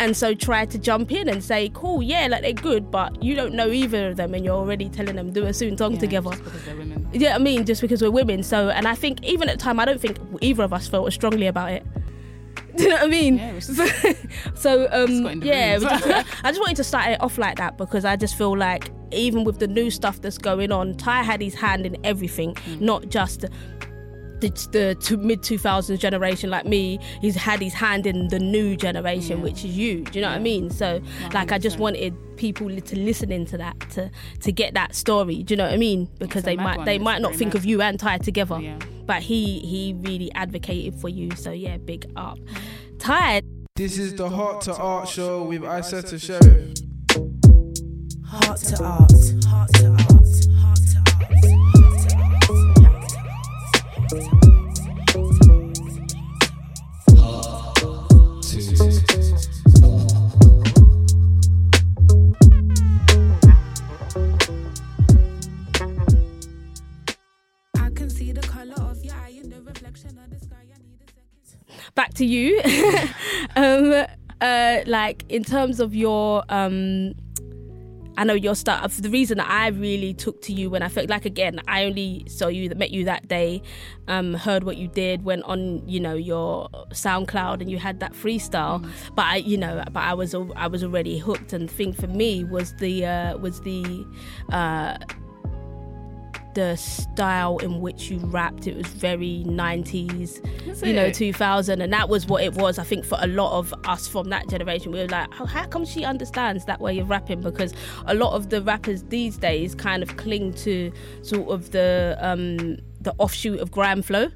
And 0.00 0.16
so 0.16 0.34
tried 0.34 0.70
to 0.72 0.78
jump 0.78 1.10
in 1.12 1.28
and 1.28 1.42
say 1.42 1.70
cool 1.74 2.02
yeah 2.02 2.26
like 2.28 2.42
they're 2.42 2.52
good 2.52 2.90
but 2.90 3.20
you 3.22 3.34
don't 3.34 3.54
know 3.54 3.68
either 3.70 4.08
of 4.10 4.16
them 4.16 4.32
and 4.34 4.44
you're 4.44 4.54
already 4.54 4.88
telling 4.88 5.16
them 5.16 5.32
do 5.32 5.44
a 5.46 5.52
soon 5.52 5.76
song 5.78 5.94
Yeah, 5.94 5.98
together. 6.00 6.30
just 6.30 6.44
because 6.44 6.64
they're 6.64 6.76
women. 6.76 7.08
yeah 7.12 7.34
i 7.34 7.38
mean 7.38 7.64
just 7.64 7.80
because 7.80 8.00
we're 8.02 8.10
women. 8.10 8.42
So 8.42 8.68
and 8.70 8.86
i 8.86 8.94
think 8.94 9.24
even 9.24 9.48
at 9.48 9.58
the 9.58 9.62
time 9.64 9.80
i 9.80 9.84
don't 9.84 10.00
think 10.00 10.18
either 10.40 10.62
of 10.62 10.72
us 10.72 10.86
felt 10.88 11.06
as 11.08 11.14
strongly 11.14 11.46
about 11.48 11.72
it. 11.72 11.84
Do 12.76 12.82
you 12.84 12.90
know 12.90 12.96
what 12.96 13.04
I 13.04 13.08
mean? 13.08 13.38
Yeah, 13.38 13.54
was 13.54 13.66
so 14.54 14.86
um, 14.92 15.42
yeah, 15.42 15.78
just- 15.78 16.04
I 16.44 16.50
just 16.52 16.60
wanted 16.60 16.76
to 16.76 16.84
start 16.84 17.08
it 17.08 17.20
off 17.20 17.38
like 17.38 17.56
that 17.56 17.76
because 17.76 18.04
I 18.04 18.14
just 18.16 18.36
feel 18.36 18.56
like 18.56 18.90
even 19.12 19.44
with 19.44 19.58
the 19.58 19.68
new 19.68 19.90
stuff 19.90 20.20
that's 20.20 20.38
going 20.38 20.72
on, 20.72 20.94
Ty 20.96 21.22
had 21.22 21.40
his 21.40 21.54
hand 21.54 21.86
in 21.86 21.96
everything, 22.04 22.54
Mm. 22.54 22.80
not 22.80 23.08
just 23.08 23.44
the, 24.40 24.50
the 25.08 25.16
mid 25.16 25.42
2000s 25.42 25.98
generation 25.98 26.48
like 26.48 26.64
me 26.64 27.00
he's 27.20 27.34
had 27.34 27.60
his 27.60 27.74
hand 27.74 28.06
in 28.06 28.28
the 28.28 28.38
new 28.38 28.76
generation 28.76 29.38
Yeah. 29.38 29.42
which 29.44 29.64
is 29.64 29.76
you 29.76 30.04
do 30.04 30.12
you 30.20 30.20
know 30.24 30.28
what 30.30 30.36
i 30.36 30.38
mean 30.38 30.70
so 30.70 31.00
like 31.34 31.50
i 31.50 31.58
just 31.58 31.76
100%. 31.76 31.80
wanted 31.80 32.14
people 32.36 32.68
to 32.68 32.98
listen 33.00 33.32
into 33.32 33.58
that 33.58 33.80
to 33.90 34.08
to 34.42 34.52
get 34.52 34.74
that 34.74 34.94
story 34.94 35.42
do 35.42 35.54
you 35.54 35.58
know 35.58 35.64
what 35.64 35.72
i 35.74 35.76
mean 35.76 36.08
because 36.20 36.44
a 36.44 36.46
they 36.46 36.56
might 36.56 36.84
they 36.84 36.98
might 37.00 37.20
not 37.20 37.34
think 37.34 37.52
mad. 37.54 37.56
of 37.58 37.64
you 37.64 37.82
and 37.82 37.98
ty 37.98 38.16
together 38.18 38.60
Yeah. 38.60 38.78
but 39.06 39.22
he 39.22 39.58
he 39.58 39.94
really 40.02 40.30
advocated 40.36 40.94
for 41.00 41.08
you 41.08 41.32
so 41.34 41.50
yeah 41.50 41.76
big 41.78 42.06
up 42.14 42.38
ty 43.00 43.42
This 43.74 43.98
is 43.98 44.14
the 44.14 44.28
Heart 44.28 44.60
to 44.62 44.74
Art 44.76 45.08
show 45.08 45.42
with 45.44 45.62
Isatta 45.62 46.18
Sheriff. 46.18 46.67
Heart 48.60 48.76
to 48.76 48.84
art. 48.84 49.12
Heart 49.46 49.70
to 49.74 49.86
art. 49.88 50.18
Back 71.94 72.14
to 72.14 72.24
you. 72.24 72.60
Um 73.56 74.04
uh 74.40 74.78
like 74.86 75.24
in 75.28 75.42
terms 75.42 75.80
of 75.80 75.94
your 75.94 76.44
um 76.48 77.14
I 78.18 78.24
know 78.24 78.34
your 78.34 78.56
start. 78.56 78.90
The 78.90 79.10
reason 79.10 79.38
that 79.38 79.48
I 79.48 79.68
really 79.68 80.12
took 80.12 80.42
to 80.42 80.52
you 80.52 80.70
when 80.70 80.82
I 80.82 80.88
felt 80.88 81.08
like 81.08 81.24
again, 81.24 81.60
I 81.68 81.84
only 81.84 82.24
saw 82.28 82.48
you, 82.48 82.68
met 82.70 82.90
you 82.90 83.04
that 83.04 83.28
day, 83.28 83.62
um, 84.08 84.34
heard 84.34 84.64
what 84.64 84.76
you 84.76 84.88
did, 84.88 85.22
went 85.22 85.44
on, 85.44 85.88
you 85.88 86.00
know, 86.00 86.14
your 86.14 86.68
SoundCloud, 86.90 87.60
and 87.60 87.70
you 87.70 87.78
had 87.78 88.00
that 88.00 88.14
freestyle. 88.14 88.84
But 89.14 89.26
I, 89.26 89.36
you 89.36 89.56
know, 89.56 89.84
but 89.92 90.02
I 90.02 90.14
was, 90.14 90.34
I 90.34 90.66
was 90.66 90.82
already 90.82 91.16
hooked. 91.16 91.52
And 91.52 91.68
the 91.68 91.72
thing 91.72 91.92
for 91.92 92.08
me 92.08 92.42
was 92.42 92.74
the, 92.78 93.06
uh, 93.06 93.38
was 93.38 93.60
the, 93.60 94.04
uh, 94.50 94.98
the 96.58 96.76
style 96.76 97.58
in 97.58 97.80
which 97.80 98.10
you 98.10 98.18
rapped. 98.18 98.66
It 98.66 98.76
was 98.76 98.88
very 98.88 99.44
90s, 99.46 100.44
Is 100.66 100.82
you 100.82 100.92
know, 100.92 101.08
2000. 101.08 101.80
And 101.80 101.92
that 101.92 102.08
was 102.08 102.26
what 102.26 102.42
it 102.42 102.54
was, 102.54 102.80
I 102.80 102.82
think, 102.82 103.04
for 103.04 103.16
a 103.20 103.28
lot 103.28 103.56
of 103.56 103.72
us 103.84 104.08
from 104.08 104.28
that 104.30 104.48
generation. 104.48 104.90
We 104.90 104.98
were 104.98 105.06
like, 105.06 105.28
oh, 105.38 105.46
how 105.46 105.66
come 105.68 105.84
she 105.84 106.04
understands 106.04 106.64
that 106.64 106.80
way 106.80 106.98
of 106.98 107.10
rapping? 107.10 107.42
Because 107.42 107.72
a 108.06 108.14
lot 108.14 108.32
of 108.32 108.50
the 108.50 108.60
rappers 108.60 109.04
these 109.04 109.36
days 109.36 109.76
kind 109.76 110.02
of 110.02 110.16
cling 110.16 110.52
to 110.54 110.90
sort 111.22 111.48
of 111.48 111.70
the, 111.70 112.18
um, 112.20 112.78
the 113.02 113.14
offshoot 113.18 113.60
of 113.60 113.70
grime 113.70 114.02
flow. 114.02 114.28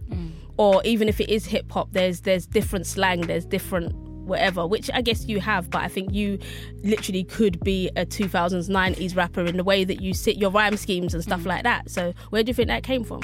Or 0.58 0.80
even 0.84 1.08
if 1.08 1.20
it 1.20 1.28
is 1.28 1.46
hip 1.46 1.72
hop, 1.72 1.88
there's 1.92 2.20
there's 2.20 2.46
different 2.46 2.86
slang, 2.86 3.22
there's 3.22 3.46
different 3.46 3.96
whatever, 4.24 4.66
which 4.66 4.90
I 4.94 5.02
guess 5.02 5.26
you 5.26 5.40
have, 5.40 5.70
but 5.70 5.82
I 5.82 5.88
think 5.88 6.12
you 6.12 6.38
literally 6.82 7.24
could 7.24 7.58
be 7.60 7.90
a 7.96 8.04
2000s, 8.06 8.68
90s 8.68 9.16
rapper 9.16 9.44
in 9.44 9.56
the 9.56 9.64
way 9.64 9.84
that 9.84 10.00
you 10.00 10.14
sit 10.14 10.36
your 10.36 10.50
rhyme 10.50 10.76
schemes 10.76 11.14
and 11.14 11.22
stuff 11.22 11.44
like 11.46 11.62
that. 11.64 11.90
So 11.90 12.12
where 12.30 12.42
do 12.42 12.50
you 12.50 12.54
think 12.54 12.68
that 12.68 12.82
came 12.82 13.04
from? 13.04 13.22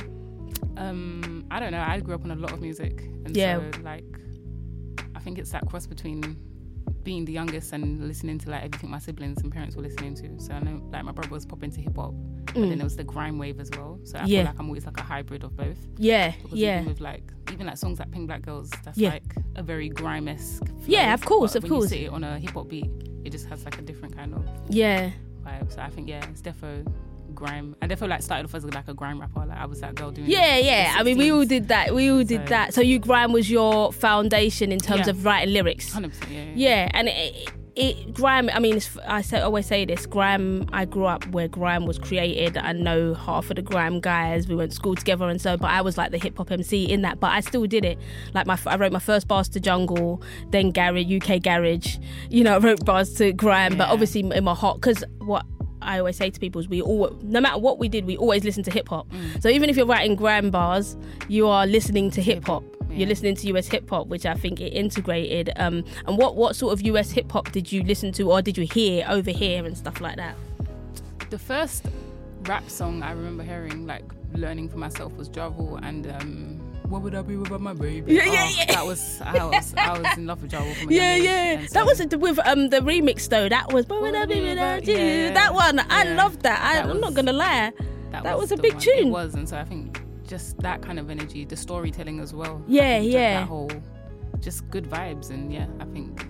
Um, 0.76 1.44
I 1.50 1.60
don't 1.60 1.72
know. 1.72 1.80
I 1.86 1.98
grew 2.00 2.14
up 2.14 2.24
on 2.24 2.30
a 2.30 2.36
lot 2.36 2.52
of 2.52 2.60
music, 2.60 3.00
and 3.24 3.36
Yeah. 3.36 3.58
so 3.72 3.80
like, 3.82 4.04
I 5.14 5.20
think 5.20 5.38
it's 5.38 5.50
that 5.50 5.66
cross 5.68 5.86
between 5.86 6.36
being 7.02 7.24
the 7.24 7.32
youngest 7.32 7.72
and 7.72 8.06
listening 8.06 8.38
to 8.38 8.50
like 8.50 8.64
everything 8.64 8.90
my 8.90 8.98
siblings 8.98 9.42
and 9.42 9.52
parents 9.52 9.76
were 9.76 9.82
listening 9.82 10.14
to. 10.16 10.38
So 10.42 10.52
I 10.54 10.60
know 10.60 10.82
like 10.92 11.04
my 11.04 11.12
brother 11.12 11.30
was 11.30 11.46
popping 11.46 11.70
to 11.72 11.80
hip 11.80 11.96
hop, 11.96 12.14
but 12.46 12.54
then 12.54 12.76
there 12.78 12.84
was 12.84 12.96
the 12.96 13.04
grime 13.04 13.38
wave 13.38 13.60
as 13.60 13.70
well. 13.70 13.98
So 14.04 14.18
I 14.18 14.22
Mm. 14.22 14.28
Yeah. 14.28 14.36
feel 14.38 14.44
like 14.46 14.58
I'm 14.60 14.66
always 14.68 14.86
like 14.86 14.98
a 14.98 15.02
hybrid 15.02 15.44
of 15.44 15.56
both. 15.56 15.78
Yeah, 15.96 16.32
Because 16.42 16.58
yeah. 16.58 16.76
even 16.80 16.88
with 16.88 17.00
like 17.00 17.22
even 17.52 17.66
like 17.66 17.76
songs 17.78 17.98
like 17.98 18.10
Peng 18.10 18.26
Black 18.26 18.42
Girls, 18.42 18.70
that's 18.84 18.98
Yeah. 18.98 19.10
like 19.10 19.34
a 19.56 19.62
very 19.62 19.88
grime 19.88 20.28
esque. 20.28 20.64
Yeah, 20.86 21.14
of 21.14 21.24
course, 21.24 21.54
of 21.54 21.62
course. 21.66 21.84
You 21.84 21.98
sit 21.98 22.02
it 22.04 22.10
on 22.12 22.24
a 22.24 22.38
hip 22.38 22.50
hop 22.52 22.68
beat, 22.68 22.90
it 23.24 23.30
just 23.30 23.46
has 23.48 23.64
like 23.64 23.78
a 23.78 23.82
different 23.82 24.14
kind 24.16 24.34
of 24.34 24.44
Yeah. 24.68 25.10
vibe. 25.44 25.72
So 25.72 25.80
I 25.80 25.88
think 25.90 26.08
yeah, 26.08 26.24
it's 26.30 26.42
defo 26.42 26.84
grime. 27.38 27.76
I 27.80 27.86
defo 27.86 28.08
like 28.08 28.22
started 28.22 28.44
off 28.46 28.54
as 28.54 28.64
like 28.64 28.88
a 28.88 28.94
grime 28.94 29.20
rapper. 29.20 29.44
Like 29.46 29.58
I 29.58 29.66
was 29.66 29.80
that 29.80 29.94
girl 29.94 30.10
doing. 30.10 30.28
Yeah, 30.28 30.56
the- 30.58 30.64
yeah. 30.66 30.92
the 30.94 30.98
I 31.00 31.02
mean, 31.04 31.16
we 31.18 31.30
all 31.30 31.44
did 31.44 31.68
that. 31.68 31.94
We 31.94 32.10
all 32.10 32.24
did 32.24 32.42
So- 32.42 32.48
that. 32.54 32.74
So 32.74 32.80
you 32.80 32.98
grime 32.98 33.32
was 33.32 33.50
your 33.50 33.92
foundation 33.92 34.72
in 34.72 34.80
terms 34.80 35.06
Yeah. 35.06 35.10
of 35.12 35.24
writing 35.24 35.54
lyrics. 35.54 35.90
100%, 35.94 36.30
yeah, 36.30 36.38
yeah. 36.42 36.52
Yeah, 36.54 36.90
and 36.94 37.08
it, 37.08 37.50
it 37.76 38.12
grime. 38.12 38.50
I 38.52 38.58
mean, 38.58 38.76
it's, 38.78 38.90
I 39.06 39.22
say, 39.22 39.40
always 39.40 39.66
say 39.66 39.84
this. 39.84 40.04
Grime. 40.04 40.66
I 40.72 40.84
grew 40.84 41.04
up 41.04 41.24
where 41.28 41.46
grime 41.46 41.86
was 41.86 41.96
created. 41.98 42.58
I 42.58 42.72
know 42.72 43.14
half 43.14 43.50
of 43.50 43.56
the 43.56 43.62
grime 43.62 44.00
guys. 44.00 44.48
We 44.48 44.56
went 44.56 44.72
to 44.72 44.74
school 44.76 44.96
together, 44.96 45.28
and 45.28 45.40
so. 45.40 45.56
But 45.56 45.70
I 45.70 45.80
was 45.82 45.96
like 45.96 46.10
the 46.10 46.18
hip 46.18 46.36
hop 46.38 46.50
MC 46.50 46.90
in 46.90 47.02
that. 47.02 47.20
But 47.20 47.30
I 47.30 47.40
still 47.40 47.66
did 47.66 47.84
it. 47.84 47.96
Like 48.34 48.46
my, 48.48 48.58
I 48.66 48.74
wrote 48.76 48.90
my 48.92 48.98
first 48.98 49.28
bars 49.28 49.48
to 49.50 49.60
jungle, 49.60 50.20
then 50.50 50.72
garage, 50.72 51.06
UK 51.18 51.40
garage. 51.40 51.98
You 52.30 52.42
know, 52.42 52.56
I 52.56 52.58
wrote 52.58 52.84
bars 52.84 53.14
to 53.14 53.32
grime. 53.32 53.76
But 53.78 53.88
obviously 53.90 54.20
in 54.28 54.42
my 54.44 54.54
heart, 54.54 54.80
because 54.80 55.04
what. 55.20 55.46
I 55.82 55.98
always 55.98 56.16
say 56.16 56.30
to 56.30 56.40
people 56.40 56.60
is 56.60 56.68
we 56.68 56.82
all 56.82 57.16
no 57.22 57.40
matter 57.40 57.58
what 57.58 57.78
we 57.78 57.88
did 57.88 58.04
we 58.04 58.16
always 58.16 58.44
listen 58.44 58.62
to 58.64 58.70
hip 58.70 58.88
hop. 58.88 59.08
Mm. 59.10 59.42
So 59.42 59.48
even 59.48 59.70
if 59.70 59.76
you're 59.76 59.86
writing 59.86 60.16
grime 60.16 60.50
bars, 60.50 60.96
you 61.28 61.46
are 61.46 61.66
listening 61.66 62.10
to 62.12 62.22
hip 62.22 62.44
hop. 62.46 62.62
hip-hop, 62.62 62.90
You're 62.90 63.08
listening 63.08 63.36
to 63.36 63.46
US 63.56 63.68
hip 63.68 63.88
hop, 63.88 64.08
which 64.08 64.26
I 64.26 64.34
think 64.34 64.60
it 64.60 64.72
integrated. 64.72 65.50
Um, 65.56 65.84
and 66.06 66.18
what 66.18 66.36
what 66.36 66.56
sort 66.56 66.72
of 66.72 66.82
US 66.82 67.10
hip 67.10 67.30
hop 67.30 67.52
did 67.52 67.70
you 67.70 67.82
listen 67.82 68.12
to, 68.12 68.30
or 68.32 68.42
did 68.42 68.56
you 68.58 68.66
hear 68.66 69.06
over 69.08 69.30
here 69.30 69.64
and 69.64 69.76
stuff 69.76 70.00
like 70.00 70.16
that? 70.16 70.34
The 71.30 71.38
first 71.38 71.84
rap 72.42 72.68
song 72.70 73.02
I 73.02 73.12
remember 73.12 73.42
hearing, 73.42 73.86
like 73.86 74.04
learning 74.34 74.68
for 74.68 74.78
myself, 74.78 75.12
was 75.14 75.28
Jarvel 75.28 75.78
and 75.82 76.06
um, 76.06 76.60
"What 76.88 77.02
Would 77.02 77.14
I 77.14 77.22
Be 77.22 77.36
Without 77.36 77.60
My 77.60 77.72
Baby." 77.74 78.14
Yeah, 78.14 78.24
yeah, 78.24 78.32
Oh, 78.48 78.54
yeah. 78.58 78.64
That 78.74 78.86
was 78.86 79.20
I 79.20 79.44
was 79.44 79.74
I 79.76 79.98
was 79.98 80.16
in 80.18 80.26
love 80.26 80.42
with 80.42 80.50
Jarvel 80.52 80.74
from 80.76 80.90
Yeah, 80.90 81.16
yeah. 81.16 81.66
so- 81.66 81.74
That 81.74 81.86
was 81.86 82.00
it 82.00 82.18
with 82.18 82.38
um 82.46 82.70
the 82.70 82.80
remix 82.80 83.28
though. 83.28 83.48
That 83.48 83.72
was 83.72 83.84
"But 83.86 84.00
Would 84.02 84.14
I 84.14 84.26
Be 84.26 84.40
Without 84.40 84.86
You." 84.86 84.96
Yeah. 84.96 85.32
That 85.34 85.54
one, 85.54 85.78
I 85.80 86.04
Yeah. 86.04 86.14
loved 86.22 86.42
that. 86.42 86.60
I, 86.62 86.82
That 86.82 86.90
I'm 86.90 87.00
not 87.00 87.14
gonna 87.14 87.32
lie. 87.32 87.72
that 88.12 88.38
was 88.38 88.52
a 88.52 88.56
big 88.56 88.74
one. 88.74 88.82
tune. 88.82 89.08
It 89.08 89.10
was, 89.10 89.34
and 89.34 89.48
so 89.48 89.56
I 89.58 89.64
think 89.64 90.02
just 90.26 90.58
that 90.60 90.82
kind 90.82 90.98
of 90.98 91.08
energy, 91.10 91.44
the 91.44 91.56
storytelling 91.56 92.20
as 92.20 92.34
well. 92.34 92.62
Yeah, 92.66 92.98
yeah. 92.98 93.40
That 93.40 93.48
whole, 93.48 93.70
just 94.40 94.68
good 94.70 94.84
vibes, 94.90 95.30
and 95.30 95.52
yeah, 95.52 95.66
I 95.80 95.84
think 95.86 96.26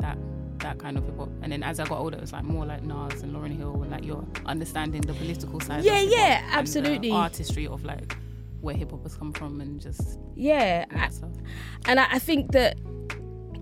that 0.00 0.16
that 0.58 0.78
kind 0.78 0.96
of 0.96 1.04
hip 1.04 1.18
hop. 1.18 1.28
And 1.42 1.52
then 1.52 1.62
as 1.62 1.78
I 1.80 1.84
got 1.84 1.98
older, 2.00 2.16
it 2.16 2.20
was 2.22 2.32
like 2.32 2.44
more 2.44 2.64
like 2.64 2.82
Nas 2.84 3.22
and 3.22 3.34
Lauryn 3.34 3.54
Hill, 3.56 3.82
and 3.82 3.90
like 3.90 4.04
you're 4.04 4.24
understanding 4.46 5.00
the 5.02 5.12
political 5.14 5.60
side. 5.60 5.84
Yeah, 5.84 6.00
yeah, 6.00 6.42
absolutely. 6.52 7.10
artistry 7.10 7.66
of 7.66 7.84
like 7.84 8.16
where 8.64 8.74
hip 8.74 8.90
hop 8.90 9.02
has 9.04 9.14
come 9.16 9.32
from, 9.32 9.60
and 9.60 9.80
just 9.80 10.18
Yeah, 10.34 10.84
I- 10.90 11.10
and 11.86 12.00
I, 12.00 12.06
I 12.12 12.18
think 12.18 12.52
that 12.52 12.76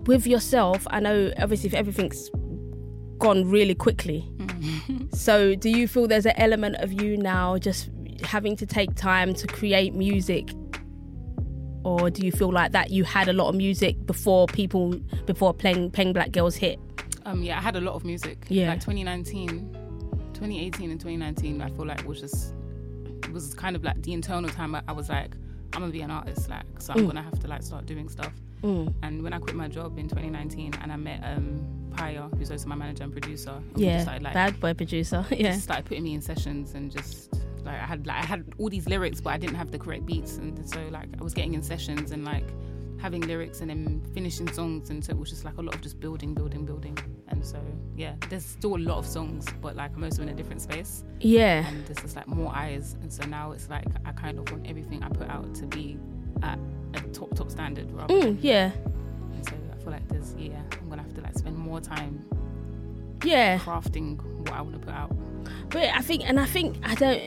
with 0.07 0.25
yourself, 0.27 0.85
I 0.89 0.99
know 0.99 1.31
obviously 1.39 1.67
if 1.67 1.73
everything's 1.73 2.29
gone 3.19 3.49
really 3.49 3.75
quickly. 3.75 4.27
so 5.13 5.55
do 5.55 5.69
you 5.69 5.87
feel 5.87 6.07
there's 6.07 6.25
an 6.25 6.33
element 6.37 6.75
of 6.77 6.91
you 7.01 7.15
now 7.17 7.57
just 7.57 7.89
having 8.23 8.55
to 8.57 8.65
take 8.65 8.95
time 8.95 9.33
to 9.35 9.47
create 9.47 9.93
music? 9.93 10.49
Or 11.85 12.09
do 12.09 12.25
you 12.25 12.31
feel 12.31 12.51
like 12.51 12.71
that 12.71 12.91
you 12.91 13.03
had 13.03 13.27
a 13.27 13.33
lot 13.33 13.49
of 13.49 13.55
music 13.55 14.05
before 14.05 14.47
people 14.47 14.93
before 15.25 15.53
playing 15.53 15.91
Peng 15.91 16.13
Black 16.13 16.31
Girls 16.31 16.55
hit? 16.55 16.79
Um, 17.25 17.43
yeah, 17.43 17.57
I 17.57 17.61
had 17.61 17.75
a 17.75 17.81
lot 17.81 17.93
of 17.95 18.03
music. 18.05 18.45
Yeah. 18.49 18.69
Like 18.69 18.79
2019, 18.81 19.69
2018 20.33 20.91
and 20.91 20.99
2019, 20.99 21.61
I 21.61 21.69
feel 21.69 21.85
like 21.85 22.05
was 22.05 22.19
just 22.21 22.53
was 23.33 23.53
kind 23.53 23.75
of 23.75 23.83
like 23.83 24.01
the 24.01 24.13
internal 24.13 24.49
time. 24.49 24.75
I, 24.75 24.91
was 24.91 25.09
like, 25.09 25.33
I'm 25.73 25.81
gonna 25.81 25.91
be 25.91 26.01
an 26.01 26.11
artist, 26.11 26.49
like, 26.49 26.63
so 26.79 26.93
I'm 26.93 26.99
Mm. 26.99 27.07
gonna 27.07 27.21
have 27.23 27.39
to 27.39 27.47
like 27.47 27.63
start 27.63 27.85
doing 27.85 28.07
stuff. 28.09 28.33
And 29.01 29.21
when 29.23 29.33
I 29.33 29.39
quit 29.39 29.55
my 29.57 29.67
job 29.67 29.97
in 29.99 30.07
2019, 30.07 30.73
and 30.81 30.91
I 30.91 30.95
met 30.95 31.21
um 31.23 31.67
Paya, 31.91 32.35
who's 32.37 32.49
also 32.49 32.67
my 32.67 32.75
manager 32.75 33.03
and 33.03 33.11
producer, 33.11 33.51
and 33.51 33.77
Yeah, 33.77 34.01
started, 34.01 34.23
like, 34.23 34.33
bad 34.33 34.59
boy 34.59 34.73
producer. 34.73 35.25
Yeah, 35.31 35.51
just 35.51 35.63
started 35.63 35.85
putting 35.85 36.03
me 36.03 36.13
in 36.13 36.21
sessions 36.21 36.73
and 36.73 36.89
just 36.91 37.33
like 37.65 37.75
I 37.79 37.85
had 37.85 38.07
like 38.07 38.21
I 38.23 38.25
had 38.25 38.45
all 38.57 38.69
these 38.69 38.87
lyrics 38.87 39.21
but 39.21 39.31
I 39.31 39.37
didn't 39.37 39.55
have 39.55 39.71
the 39.71 39.79
correct 39.79 40.05
beats 40.05 40.37
and 40.37 40.67
so 40.69 40.79
like 40.91 41.07
I 41.19 41.23
was 41.23 41.33
getting 41.33 41.53
in 41.53 41.61
sessions 41.63 42.11
and 42.11 42.25
like 42.25 42.45
having 42.99 43.21
lyrics 43.21 43.61
and 43.61 43.69
then 43.69 44.01
finishing 44.13 44.51
songs 44.51 44.89
and 44.89 45.03
so 45.03 45.11
it 45.11 45.17
was 45.17 45.29
just 45.29 45.45
like 45.45 45.57
a 45.57 45.61
lot 45.61 45.75
of 45.75 45.81
just 45.81 45.99
building 45.99 46.33
building 46.33 46.65
building. 46.65 46.97
And 47.27 47.45
so 47.45 47.59
yeah 47.95 48.15
there's 48.29 48.45
still 48.45 48.75
a 48.75 48.77
lot 48.77 48.97
of 48.97 49.05
songs 49.05 49.45
but 49.61 49.75
like 49.75 49.95
I'm 49.95 50.03
also 50.03 50.21
in 50.21 50.29
a 50.29 50.33
different 50.33 50.61
space. 50.61 51.03
Yeah, 51.19 51.67
and 51.67 51.85
there's 51.85 51.99
just 51.99 52.15
like 52.15 52.27
more 52.27 52.51
eyes. 52.55 52.95
And 53.01 53.11
so 53.11 53.25
now 53.25 53.51
it's 53.51 53.69
like 53.69 53.85
I 54.05 54.11
kind 54.11 54.39
of 54.39 54.49
want 54.51 54.67
everything 54.67 55.03
I 55.03 55.09
put 55.09 55.29
out 55.29 55.53
to 55.55 55.65
be 55.65 55.97
at 56.41 56.59
a 56.95 57.01
top 57.09 57.33
top 57.35 57.49
standard 57.49 57.91
rather 57.91 58.13
mm, 58.13 58.37
yeah, 58.41 58.71
and 59.33 59.45
so 59.45 59.53
I 59.71 59.83
feel 59.83 59.91
like 59.91 60.07
there's 60.09 60.35
yeah 60.37 60.61
I'm 60.81 60.89
gonna 60.89 61.01
have 61.01 61.13
to 61.15 61.21
like 61.21 61.37
spend 61.37 61.57
more 61.57 61.79
time 61.79 62.25
yeah. 63.25 63.57
crafting 63.59 64.21
what 64.39 64.51
I 64.51 64.61
want 64.61 64.73
to 64.73 64.79
put 64.79 64.93
out. 64.93 65.15
But 65.69 65.89
I 65.89 65.99
think, 65.99 66.27
and 66.27 66.39
I 66.39 66.45
think, 66.45 66.77
I 66.83 66.95
don't, 66.95 67.21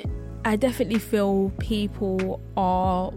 I 0.44 0.56
definitely 0.56 0.98
feel 0.98 1.52
people 1.58 2.40
are 2.56 3.12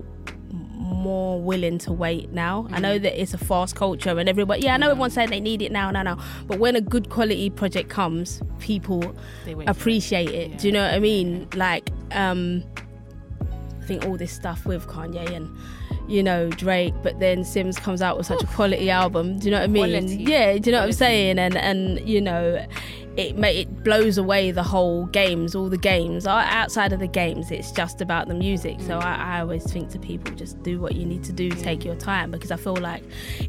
more 0.99 1.41
willing 1.41 1.77
to 1.79 1.93
wait 1.93 2.31
now. 2.31 2.67
I 2.71 2.79
know 2.79 2.99
that 2.99 3.19
it's 3.19 3.33
a 3.33 3.37
fast 3.37 3.75
culture 3.75 4.17
and 4.17 4.29
everybody, 4.29 4.61
yeah, 4.63 4.73
I 4.73 4.77
know 4.77 4.91
everyone's 4.91 5.13
saying 5.13 5.29
they 5.29 5.39
need 5.39 5.61
it 5.61 5.71
now, 5.71 5.89
now, 5.91 6.03
now. 6.03 6.19
But 6.47 6.59
when 6.59 6.75
a 6.75 6.81
good 6.81 7.09
quality 7.09 7.49
project 7.49 7.89
comes, 7.89 8.41
people 8.59 9.15
it. 9.45 9.57
appreciate 9.67 10.29
it. 10.29 10.57
Do 10.59 10.67
you 10.67 10.73
know 10.73 10.83
what 10.83 10.93
I 10.93 10.99
mean? 10.99 11.47
Like, 11.55 11.89
um, 12.11 12.63
I 13.81 13.85
think 13.85 14.05
all 14.05 14.17
this 14.17 14.31
stuff 14.31 14.65
with 14.65 14.87
Kanye 14.87 15.35
and 15.35 15.49
you 16.07 16.23
know 16.23 16.49
Drake, 16.49 16.93
but 17.03 17.19
then 17.19 17.39
Simz 17.39 17.77
comes 17.77 18.01
out 18.01 18.17
with 18.17 18.25
such 18.25 18.43
a 18.43 18.47
quality 18.47 18.89
album. 18.89 19.39
Do 19.39 19.45
you 19.45 19.51
know 19.51 19.59
what 19.59 19.63
I 19.63 19.67
mean? 19.67 19.91
Quality. 19.91 20.23
Yeah, 20.23 20.57
do 20.57 20.69
you 20.69 20.71
know 20.71 20.79
what 20.79 20.87
I'm 20.87 20.91
saying? 20.93 21.39
And 21.39 21.55
and 21.55 22.07
you 22.07 22.21
know, 22.21 22.65
it 23.19 23.37
it 23.43 23.83
blows 23.83 24.17
away 24.17 24.51
the 24.51 24.63
whole 24.63 25.05
games, 25.07 25.53
all 25.53 25.67
the 25.69 25.77
games. 25.77 26.25
Outside 26.25 26.93
of 26.93 26.99
the 26.99 27.07
games, 27.07 27.51
it's 27.51 27.71
just 27.71 27.99
about 27.99 28.27
the 28.29 28.33
music. 28.33 28.79
So 28.81 28.97
I, 28.97 29.15
I 29.15 29.41
always 29.41 29.69
think 29.69 29.89
to 29.89 29.99
people, 29.99 30.33
just 30.35 30.61
do 30.63 30.79
what 30.79 30.95
you 30.95 31.05
need 31.05 31.23
to 31.25 31.33
do, 31.33 31.49
take 31.49 31.83
your 31.83 31.95
time, 31.95 32.31
because 32.31 32.49
I 32.51 32.55
feel 32.55 32.75
like 32.77 33.03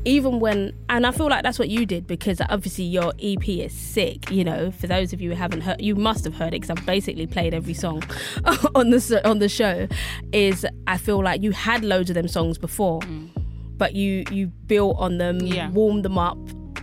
even 0.05 0.41
when 0.41 0.73
and 0.89 1.07
I 1.07 1.13
feel 1.13 1.29
like 1.29 1.45
that's 1.45 1.59
what 1.59 1.69
you 1.69 1.87
did 1.87 2.07
because 2.07 2.41
obviously 2.51 2.85
your 2.85 3.13
EP 3.23 3.49
is 3.49 3.73
sick. 3.73 4.31
You 4.31 4.43
know, 4.43 4.73
for 4.73 4.89
those 4.89 5.13
of 5.13 5.21
you 5.21 5.31
who 5.31 5.37
haven't 5.37 5.61
heard, 5.61 5.81
you 5.81 5.95
must 5.95 6.25
have 6.25 6.35
heard 6.35 6.49
it 6.49 6.63
because 6.63 6.71
I've 6.71 6.85
basically 6.85 7.29
played 7.29 7.55
every 7.55 7.75
song 7.75 8.03
on 8.75 8.91
the 8.91 9.21
on 9.25 9.39
the 9.39 9.49
show. 9.49 9.87
Is 10.33 10.67
I 10.89 10.99
feel 10.99 11.23
like 11.23 11.43
you 11.43 11.53
had 11.53 11.85
loads 11.85 12.11
of 12.11 12.15
them 12.15 12.29
songs 12.29 12.59
before, 12.59 13.01
mm. 13.01 13.31
but 13.77 13.95
you 13.95 14.25
you 14.33 14.49
built 14.49 14.97
on 14.99 15.19
them, 15.19 15.39
Yeah. 15.41 15.71
warmed 15.71 16.05
them 16.05 16.19
up. 16.19 16.39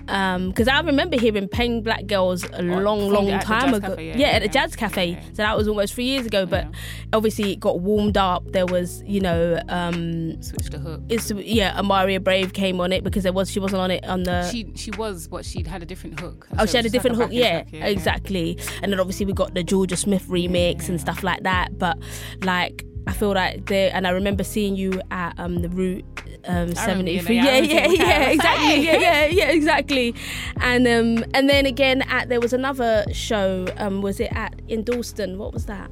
Because 0.07 0.67
I 0.67 0.79
remember 0.81 1.19
hearing 1.19 1.47
"Peng 1.49 1.81
Black 1.83 2.07
Girls" 2.07 2.43
a 2.53 2.61
long, 2.63 3.09
long 3.09 3.27
the- 3.27 3.37
time 3.39 3.73
ago. 3.73 3.89
Cafe, 3.89 4.07
yeah, 4.07 4.15
yeah, 4.17 4.27
at 4.29 4.39
the 4.39 4.45
yeah. 4.47 4.51
Jazz 4.51 4.75
Cafe. 4.75 5.05
Yeah. 5.11 5.21
So 5.33 5.43
that 5.43 5.55
was 5.57 5.67
almost 5.67 5.93
three 5.93 6.05
years 6.05 6.25
ago. 6.25 6.45
But 6.45 6.63
Yeah. 6.65 6.71
obviously, 7.13 7.51
it 7.51 7.59
got 7.59 7.81
warmed 7.81 8.17
up. 8.17 8.51
There 8.51 8.65
was, 8.65 9.03
you 9.05 9.19
know, 9.19 9.59
um, 9.69 10.41
Switch 10.41 10.67
the 10.69 10.79
hook. 10.79 11.01
it's 11.09 11.29
yeah, 11.31 11.79
Amaria 11.79 12.23
Brave 12.23 12.53
came 12.53 12.79
on 12.81 12.91
it 12.93 13.03
because 13.03 13.23
there 13.23 13.33
was 13.33 13.51
she 13.51 13.59
wasn't 13.59 13.81
on 13.81 13.91
it 13.91 14.05
on 14.07 14.23
the. 14.23 14.49
she 14.49 14.71
she 14.75 14.91
was, 14.91 15.27
but 15.27 15.45
she'd 15.45 15.67
had 15.67 15.83
a 15.83 15.85
different 15.85 16.19
hook. 16.19 16.47
Oh, 16.57 16.65
So 16.65 16.71
she 16.71 16.77
had 16.77 16.85
a 16.85 16.89
different 16.89 17.17
like 17.17 17.27
hook, 17.29 17.33
yeah, 17.37 17.61
track, 17.63 17.67
yeah. 17.73 17.85
exactly. 17.87 18.57
And 18.81 18.91
then 18.91 18.99
obviously 18.99 19.25
we 19.25 19.33
got 19.33 19.53
the 19.53 19.63
Jorja 19.63 19.97
Smith 19.97 20.25
remix 20.27 20.87
and 20.89 20.99
stuff 21.01 21.23
like 21.23 21.43
that. 21.43 21.77
But 21.77 21.97
like, 22.43 22.85
I 23.07 23.13
feel 23.13 23.33
like 23.33 23.65
there, 23.67 23.89
and 23.93 24.05
I 24.05 24.11
remember 24.11 24.43
seeing 24.43 24.75
you 24.75 25.01
at 25.11 25.39
um 25.39 25.61
the 25.61 25.69
Route 25.69 26.03
um 26.45 26.53
I 26.53 26.57
remember 26.57 26.75
seventy 26.75 27.11
you 27.13 27.21
Yeah, 27.21 27.57
yeah, 27.59 27.87
yeah, 27.87 28.07
yeah, 28.07 28.29
exactly. 28.29 28.85
Yeah, 28.85 28.97
yeah, 28.97 29.25
yeah, 29.25 29.49
exactly. 29.49 30.15
And 30.61 30.87
um 30.87 31.25
and 31.33 31.49
then 31.49 31.65
again 31.65 32.01
at 32.03 32.29
there 32.29 32.39
was 32.39 32.53
another 32.53 33.05
show. 33.11 33.65
Um, 33.77 34.01
was 34.01 34.19
it 34.19 34.31
at 34.33 34.61
in 34.67 34.83
Dalston? 34.83 35.37
What 35.37 35.53
was 35.53 35.65
that? 35.65 35.89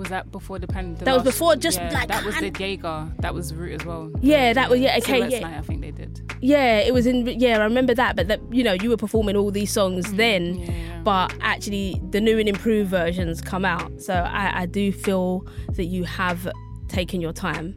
Was 0.00 0.08
that 0.08 0.32
before 0.32 0.58
the 0.58 0.66
pandemic? 0.66 1.04
That 1.04 1.12
was 1.14 1.24
before, 1.24 1.56
just 1.56 1.78
yeah, 1.78 1.90
like 1.92 2.08
that 2.08 2.24
was 2.24 2.34
the 2.36 2.50
Jaeger. 2.50 3.06
That 3.18 3.34
was 3.34 3.52
Root 3.52 3.80
as 3.80 3.84
well. 3.86 4.10
Yeah, 4.22 4.54
that 4.54 4.70
was- 4.70 4.80
yeah, 4.80 4.96
okay, 4.96 5.28
yeah. 5.28 5.40
Night, 5.40 5.58
I 5.58 5.60
think 5.60 5.82
they 5.82 5.90
did. 5.90 6.22
Yeah, 6.40 6.78
it 6.78 6.94
was 6.94 7.06
in. 7.06 7.26
Yeah, 7.26 7.58
I 7.58 7.64
remember 7.64 7.92
that. 7.94 8.16
But 8.16 8.28
that 8.28 8.40
you 8.50 8.64
know 8.64 8.72
you 8.72 8.88
were 8.88 8.96
performing 8.96 9.36
all 9.36 9.50
these 9.50 9.70
songs 9.70 10.10
then. 10.14 10.56
Mm, 10.56 10.66
Yeah, 10.68 11.00
but 11.04 11.34
actually 11.42 12.00
the 12.10 12.20
new 12.20 12.38
and 12.38 12.48
improved 12.48 12.90
versions 12.90 13.40
come 13.42 13.64
out 13.64 13.90
so 14.02 14.12
I, 14.14 14.62
I 14.62 14.66
do 14.66 14.92
feel 14.92 15.46
that 15.76 15.84
you 15.84 16.04
have 16.04 16.46
taken 16.88 17.20
your 17.22 17.32
time 17.32 17.74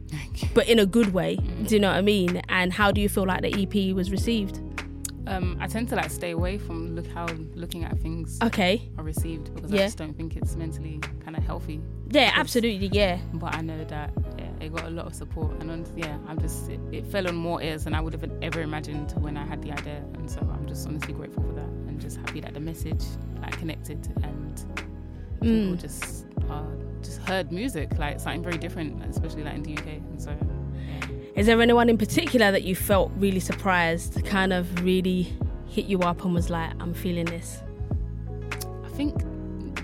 but 0.54 0.68
in 0.68 0.78
a 0.78 0.84
good 0.84 1.14
way 1.14 1.36
Mm. 1.36 1.68
do 1.68 1.74
you 1.76 1.80
know 1.80 1.88
what 1.90 1.96
i 1.96 2.02
mean 2.02 2.42
and 2.48 2.70
how 2.72 2.90
do 2.90 3.00
you 3.00 3.08
feel 3.08 3.24
like 3.24 3.40
the 3.42 3.52
ep 3.62 3.94
was 3.94 4.10
received 4.10 4.60
Um, 5.26 5.56
I 5.60 5.66
tend 5.66 5.88
to 5.88 5.96
like 5.96 6.10
stay 6.10 6.32
away 6.32 6.58
from 6.58 6.94
look 6.94 7.06
how 7.06 7.26
looking 7.54 7.84
at 7.84 7.98
things 7.98 8.38
okay 8.42 8.82
are 8.98 9.04
received 9.04 9.54
because 9.54 9.70
Yeah. 9.72 9.82
I 9.82 9.84
just 9.86 9.96
don't 9.98 10.14
think 10.14 10.36
it's 10.36 10.54
mentally 10.56 11.00
kind 11.24 11.36
of 11.36 11.42
healthy. 11.42 11.80
yeah 12.10 12.32
absolutely 12.36 12.88
yeah 12.92 13.18
But 13.32 13.54
I 13.54 13.62
know 13.62 13.82
that 13.84 14.10
yeah, 14.38 14.50
it 14.66 14.74
got 14.74 14.84
a 14.84 14.90
lot 14.90 15.06
of 15.06 15.14
support, 15.14 15.52
and 15.60 15.70
on, 15.70 15.86
yeah, 15.96 16.16
I'm 16.28 16.38
just 16.38 16.68
it, 16.68 16.80
it 16.92 17.06
fell 17.06 17.26
on 17.26 17.36
more 17.36 17.62
ears 17.62 17.84
than 17.84 17.94
I 17.94 18.00
would 18.00 18.12
have 18.12 18.24
ever 18.42 18.60
imagined 18.60 19.12
when 19.18 19.36
I 19.36 19.44
had 19.46 19.62
the 19.62 19.72
idea, 19.72 20.02
and 20.14 20.30
so 20.30 20.40
I'm 20.52 20.66
just 20.66 20.86
honestly 20.86 21.14
grateful 21.14 21.42
for 21.42 21.52
that, 21.54 21.70
and 21.88 21.98
just 22.00 22.18
happy 22.18 22.40
that 22.40 22.52
the 22.54 22.60
message 22.60 23.02
like 23.40 23.56
connected 23.58 24.06
and 24.22 24.54
people 25.40 25.74
Mm. 25.76 25.80
just 25.80 26.26
uh, 26.50 26.62
just 27.02 27.18
heard 27.28 27.50
music 27.52 27.98
like 27.98 28.20
something 28.20 28.42
very 28.42 28.58
different, 28.58 29.02
especially 29.06 29.42
like 29.44 29.54
in 29.54 29.62
the 29.62 29.72
UK, 29.76 29.86
and 30.10 30.20
so 30.20 30.30
is 31.36 31.46
there 31.46 31.60
anyone 31.60 31.88
in 31.88 31.98
particular 31.98 32.52
that 32.52 32.62
you 32.62 32.74
felt 32.76 33.10
really 33.16 33.40
surprised 33.40 34.24
kind 34.24 34.52
of 34.52 34.84
really 34.84 35.32
hit 35.66 35.86
you 35.86 36.00
up 36.00 36.24
and 36.24 36.34
was 36.34 36.50
like 36.50 36.70
i'm 36.80 36.94
feeling 36.94 37.24
this 37.26 37.60
I 38.84 38.96
think 38.96 39.24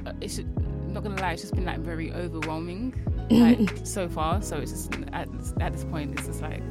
uh, 0.07 0.13
it's 0.21 0.41
not 0.87 1.03
gonna 1.03 1.21
lie, 1.21 1.33
it's 1.33 1.43
just 1.43 1.55
been 1.55 1.65
like 1.65 1.81
very 1.81 2.13
overwhelming, 2.13 2.95
like 3.31 3.71
so 3.85 4.09
far. 4.09 4.41
So 4.43 4.59
it's 4.59 4.71
just 4.71 4.95
at, 5.13 5.29
at 5.61 5.73
this 5.73 5.85
point, 5.85 6.13
it's 6.17 6.27
just 6.27 6.43
like 6.43 6.63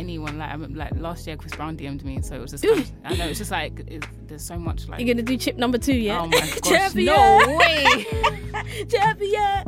anyone. 0.00 0.38
Like 0.38 0.48
I 0.48 0.52
remember, 0.52 0.78
like 0.78 0.96
last 0.96 1.26
year, 1.26 1.36
Chris 1.36 1.54
Brown 1.54 1.76
DM'd 1.76 2.04
me, 2.04 2.20
so 2.22 2.34
it 2.36 2.40
was 2.40 2.50
just. 2.52 2.64
I 3.04 3.14
know 3.16 3.26
it's 3.26 3.38
just 3.38 3.50
like 3.50 3.80
it, 3.86 4.04
there's 4.26 4.42
so 4.44 4.56
much 4.58 4.88
like. 4.88 4.98
you're 5.00 5.14
gonna 5.14 5.22
do 5.22 5.36
chip 5.36 5.56
number 5.56 5.78
two 5.78 5.94
yeah 5.94 6.20
Oh 6.20 6.26
my 6.26 6.40
gosh! 6.62 6.94
No 6.94 7.56
way! 7.58 8.06
champion 8.88 9.64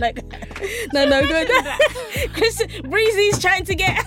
like 0.00 0.16
no 0.92 1.04
no 1.06 1.26
good 1.26 1.48
chris 2.34 2.62
breezy's 2.84 3.38
trying 3.40 3.64
to 3.64 3.74
get 3.74 4.04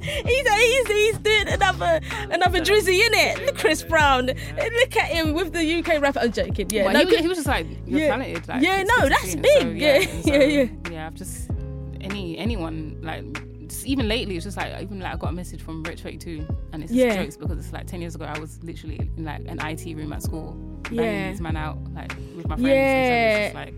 he's, 0.00 0.48
he's 0.48 0.86
he's 0.88 1.18
doing 1.18 1.48
another 1.48 2.00
another 2.30 2.60
drizzy 2.60 3.00
in 3.06 3.12
it 3.14 3.56
chris 3.56 3.82
brown 3.82 4.26
look 4.26 4.96
at 4.96 5.08
him 5.08 5.32
with 5.34 5.52
the 5.52 5.78
uk 5.78 5.88
rapper 6.00 6.20
i'm 6.20 6.32
joking 6.32 6.68
yeah 6.70 6.84
Well, 6.84 6.92
no, 6.94 7.00
he, 7.00 7.06
was, 7.06 7.18
he 7.20 7.28
was 7.28 7.38
just 7.38 7.48
like 7.48 7.66
you're 7.86 8.00
Yeah. 8.00 8.08
talented. 8.08 8.48
Like, 8.48 8.62
Yeah, 8.62 8.82
no, 8.82 9.08
that's 9.08 9.34
big. 9.36 9.62
So, 9.62 9.68
Yeah, 9.68 9.98
yeah, 10.24 10.44
yeah. 10.44 10.68
Yeah, 10.90 11.06
I've 11.06 11.14
just 11.14 11.50
any 12.00 12.36
anyone 12.38 12.96
like. 13.02 13.24
Just 13.84 13.90
even 13.92 14.08
lately, 14.08 14.36
it's 14.36 14.44
just 14.44 14.56
like 14.56 14.72
even 14.82 14.98
like 15.00 15.12
I 15.12 15.16
got 15.16 15.28
a 15.28 15.32
message 15.32 15.60
from 15.60 15.82
Wretch 15.82 16.00
32 16.00 16.46
and 16.72 16.82
it's 16.82 16.90
just 16.90 16.98
Yeah. 17.04 17.22
jokes 17.22 17.36
because 17.36 17.58
it's 17.58 17.70
like 17.72 17.86
10 17.86 18.00
years 18.00 18.14
ago 18.14 18.24
I 18.24 18.38
was 18.38 18.58
literally 18.62 19.10
in 19.18 19.24
like 19.26 19.42
an 19.46 19.58
IT 19.60 19.94
room 19.94 20.10
at 20.14 20.22
school 20.22 20.56
Yeah. 20.90 21.30
this 21.30 21.40
man 21.40 21.54
out 21.56 21.76
like 21.92 22.10
with 22.34 22.48
my 22.48 22.56
friends 22.56 22.60
and 22.60 22.64
so 22.64 22.66
Yeah. 22.66 23.36
it's 23.36 23.54
just 23.54 23.54
like 23.54 23.74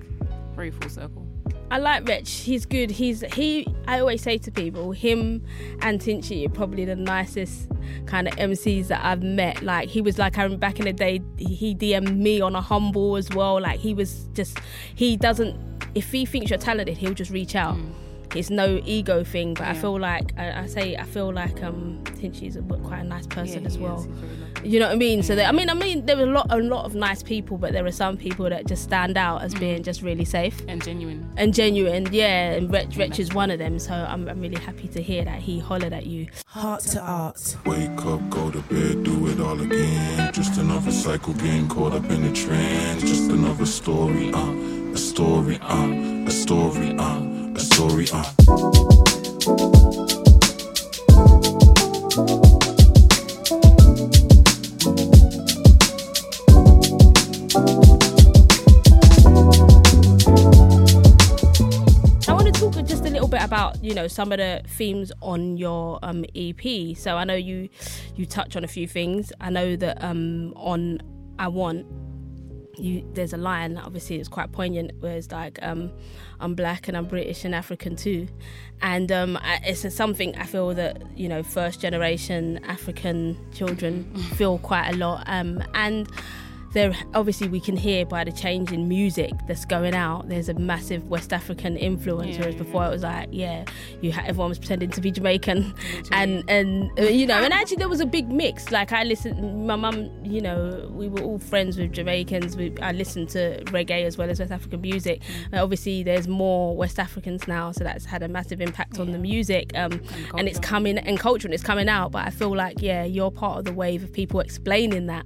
very 0.54 0.70
full 0.70 0.88
circle 0.88 1.26
I 1.68 1.78
like 1.78 2.06
Rich. 2.06 2.30
He's 2.32 2.64
good. 2.64 2.92
He's 2.92 3.22
he. 3.34 3.66
I 3.88 3.98
always 3.98 4.22
say 4.22 4.38
to 4.38 4.52
people, 4.52 4.92
him 4.92 5.42
and 5.80 6.00
Tinchy 6.00 6.46
are 6.46 6.48
probably 6.48 6.84
the 6.84 6.94
nicest 6.94 7.68
kind 8.06 8.28
of 8.28 8.34
MCs 8.36 8.86
that 8.86 9.04
I've 9.04 9.24
met. 9.24 9.62
Like 9.64 9.88
he 9.88 10.00
was 10.00 10.16
like 10.16 10.38
I 10.38 10.44
remember 10.44 10.60
back 10.60 10.78
in 10.78 10.84
the 10.84 10.92
day, 10.92 11.20
he 11.36 11.74
DM'd 11.74 12.16
me 12.16 12.40
on 12.40 12.54
a 12.54 12.60
humble 12.60 13.16
as 13.16 13.28
well. 13.30 13.60
Like 13.60 13.80
he 13.80 13.94
was 13.94 14.28
just 14.32 14.60
he 14.94 15.16
doesn't. 15.16 15.56
If 15.96 16.12
he 16.12 16.24
thinks 16.24 16.50
you're 16.50 16.58
talented, 16.60 16.96
he'll 16.98 17.14
just 17.14 17.32
reach 17.32 17.56
out. 17.56 17.74
Mm. 17.76 17.90
It's 18.36 18.50
no 18.50 18.80
ego 18.84 19.24
thing, 19.24 19.54
but 19.54 19.66
I 19.66 19.74
feel 19.74 19.98
like 19.98 20.32
I, 20.38 20.62
I 20.62 20.66
say 20.66 20.96
I 20.96 21.04
feel 21.04 21.32
like 21.32 21.62
um 21.62 22.02
Tinchy's 22.18 22.56
a, 22.56 22.62
quite 22.62 23.00
a 23.00 23.04
nice 23.04 23.26
person 23.26 23.62
Yeah, 23.62 23.66
as 23.68 23.78
well. 23.78 23.98
is. 24.00 24.04
He's 24.06 24.14
very 24.14 24.36
lovely. 24.36 24.70
You 24.70 24.80
know 24.80 24.86
what 24.86 24.92
I 24.94 24.98
mean? 24.98 25.22
So 25.22 25.36
that, 25.36 25.48
I 25.48 25.52
mean, 25.52 25.68
I 25.70 25.74
mean, 25.74 26.06
there 26.06 26.16
were 26.16 26.24
a 26.24 26.26
lot, 26.26 26.46
a 26.50 26.56
lot 26.56 26.86
of 26.86 26.94
nice 26.94 27.22
people, 27.22 27.56
but 27.56 27.72
there 27.72 27.84
are 27.86 27.92
some 27.92 28.16
people 28.16 28.48
that 28.50 28.66
just 28.66 28.82
stand 28.82 29.16
out 29.16 29.42
as 29.42 29.54
being 29.54 29.82
just 29.82 30.02
really 30.02 30.24
safe 30.24 30.60
and 30.66 30.82
genuine 30.82 31.28
and 31.36 31.54
genuine. 31.54 32.08
Yeah, 32.10 32.52
and 32.52 32.72
Wretch, 32.72 32.96
Wretch 32.96 33.18
is 33.20 33.32
one 33.32 33.50
of 33.50 33.58
them. 33.58 33.78
So 33.78 33.92
I'm, 33.92 34.28
I'm 34.28 34.40
really 34.40 34.60
happy 34.60 34.88
to 34.88 35.00
hear 35.02 35.24
that 35.24 35.40
he 35.40 35.58
hollered 35.60 35.92
at 35.92 36.06
you. 36.06 36.26
Heart 36.46 36.80
to 36.92 37.00
art. 37.00 37.56
Wake 37.64 38.04
up, 38.06 38.28
go 38.30 38.50
to 38.50 38.60
bed, 38.62 39.04
do 39.04 39.28
it 39.28 39.38
all 39.40 39.60
again. 39.60 40.32
Just 40.32 40.58
another 40.58 40.90
cycle 40.90 41.34
getting 41.34 41.68
caught 41.68 41.92
up 41.92 42.04
in 42.10 42.22
the 42.22 42.32
trend. 42.32 43.00
Just 43.00 43.30
another 43.30 43.66
story, 43.66 44.32
uh, 44.32 44.52
a 44.94 44.96
story, 44.98 45.58
uh, 45.62 46.24
a 46.26 46.30
story, 46.30 46.90
uh, 46.98 47.20
a 47.22 47.45
story, 47.76 48.06
uh. 48.10 48.24
I 62.26 62.32
want 62.32 62.46
to 62.46 62.52
talk 62.52 62.86
just 62.86 63.04
a 63.04 63.10
little 63.10 63.28
bit 63.28 63.42
about 63.42 63.84
you 63.84 63.92
know 63.92 64.08
some 64.08 64.32
of 64.32 64.38
the 64.38 64.62
themes 64.66 65.12
on 65.20 65.58
your 65.58 65.98
um, 66.02 66.24
EP. 66.34 66.96
So 66.96 67.18
I 67.18 67.24
know 67.24 67.34
you 67.34 67.68
you 68.14 68.24
touch 68.24 68.56
on 68.56 68.64
a 68.64 68.68
few 68.68 68.88
things. 68.88 69.34
I 69.38 69.50
know 69.50 69.76
that 69.76 70.02
um, 70.02 70.54
on 70.56 71.02
I 71.38 71.48
want 71.48 71.84
you 72.78 73.04
there's 73.14 73.32
a 73.32 73.36
line 73.36 73.78
obviously 73.78 74.16
it's 74.16 74.28
quite 74.28 74.52
poignant 74.52 74.92
where 75.00 75.16
it's 75.16 75.30
like 75.32 75.58
um, 75.62 75.90
I'm 76.40 76.54
black 76.54 76.88
and 76.88 76.96
I'm 76.96 77.06
British 77.06 77.44
and 77.44 77.54
African 77.54 77.96
too, 77.96 78.28
and 78.82 79.10
um, 79.10 79.36
I, 79.38 79.60
it's 79.64 79.94
something 79.94 80.36
I 80.36 80.44
feel 80.44 80.74
that 80.74 81.02
you 81.16 81.28
know 81.28 81.42
first 81.42 81.80
generation 81.80 82.60
African 82.64 83.38
children 83.52 84.14
feel 84.36 84.58
quite 84.58 84.90
a 84.90 84.96
lot 84.96 85.24
um, 85.26 85.62
and 85.74 86.08
there 86.76 86.94
obviously 87.14 87.48
we 87.48 87.58
can 87.58 87.76
hear 87.76 88.04
by 88.04 88.22
the 88.22 88.30
change 88.30 88.70
in 88.70 88.86
music 88.86 89.32
that's 89.46 89.64
going 89.64 89.94
out 89.94 90.28
there's 90.28 90.48
a 90.48 90.54
massive 90.54 91.08
west 91.08 91.32
african 91.32 91.76
influence 91.76 92.34
Yeah, 92.34 92.40
whereas 92.40 92.54
yeah, 92.54 92.62
before. 92.62 92.86
It 92.86 92.90
was 92.90 93.02
like 93.02 93.28
yeah 93.32 93.64
you 94.02 94.12
ha- 94.12 94.24
everyone 94.26 94.50
was 94.50 94.58
pretending 94.58 94.90
to 94.90 95.00
be 95.00 95.10
jamaican. 95.10 95.74
And 96.12 96.44
and 96.48 96.90
uh, 96.98 97.02
you 97.04 97.26
know 97.26 97.42
and 97.42 97.52
actually 97.52 97.78
there 97.78 97.88
was 97.88 98.00
a 98.00 98.06
big 98.06 98.28
mix. 98.30 98.70
Like 98.70 98.92
i 98.92 99.02
listened 99.04 99.66
my 99.66 99.76
mum 99.76 100.10
you 100.22 100.40
know 100.40 100.88
we 100.92 101.08
were 101.08 101.20
all 101.20 101.38
friends 101.38 101.78
with 101.78 101.92
jamaicans. 101.92 102.56
We, 102.56 102.74
i 102.82 102.92
listened 102.92 103.30
to 103.30 103.62
reggae 103.66 104.04
as 104.04 104.18
well 104.18 104.28
as 104.30 104.38
west 104.38 104.52
african 104.52 104.80
music. 104.80 105.22
And 105.50 105.60
obviously 105.60 106.02
there's 106.02 106.28
more 106.28 106.76
west 106.76 106.98
africans 106.98 107.48
now 107.48 107.72
so 107.72 107.84
that's 107.84 108.04
had 108.04 108.22
a 108.22 108.28
massive 108.28 108.60
impact 108.60 108.98
on 108.98 109.12
the 109.12 109.18
music 109.18 109.72
um, 109.74 110.00
and 110.36 110.46
it's 110.48 110.58
coming 110.60 110.98
and 110.98 111.18
culture 111.18 111.46
and 111.46 111.54
it's 111.54 111.64
coming 111.64 111.88
out. 111.88 112.12
But 112.12 112.26
i 112.26 112.30
feel 112.30 112.54
like 112.54 112.82
yeah 112.82 113.04
you're 113.04 113.30
part 113.30 113.58
of 113.60 113.64
the 113.64 113.72
wave 113.72 114.04
of 114.04 114.12
people 114.12 114.40
explaining 114.40 115.06
that 115.06 115.24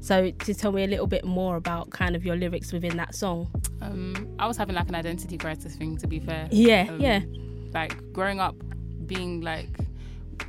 so 0.00 0.30
to 0.30 0.54
tell 0.54 0.72
me 0.72 0.84
a 0.84 0.86
little 0.86 1.06
bit 1.06 1.24
more 1.24 1.56
about 1.56 1.90
kind 1.90 2.16
of 2.16 2.24
your 2.24 2.36
lyrics 2.36 2.72
within 2.72 2.96
that 2.96 3.14
song 3.14 3.48
Um, 3.82 4.34
I 4.38 4.46
was 4.46 4.56
having 4.56 4.74
like 4.74 4.88
an 4.88 4.94
identity 4.94 5.36
crisis 5.38 5.76
thing. 5.76 5.96
To 5.98 6.06
be 6.06 6.18
fair, 6.20 6.48
Yeah, 6.50 6.86
Um, 6.90 7.00
yeah, 7.00 7.20
Like 7.74 8.12
growing 8.12 8.40
up, 8.40 8.56
being 9.06 9.40
like, 9.42 9.68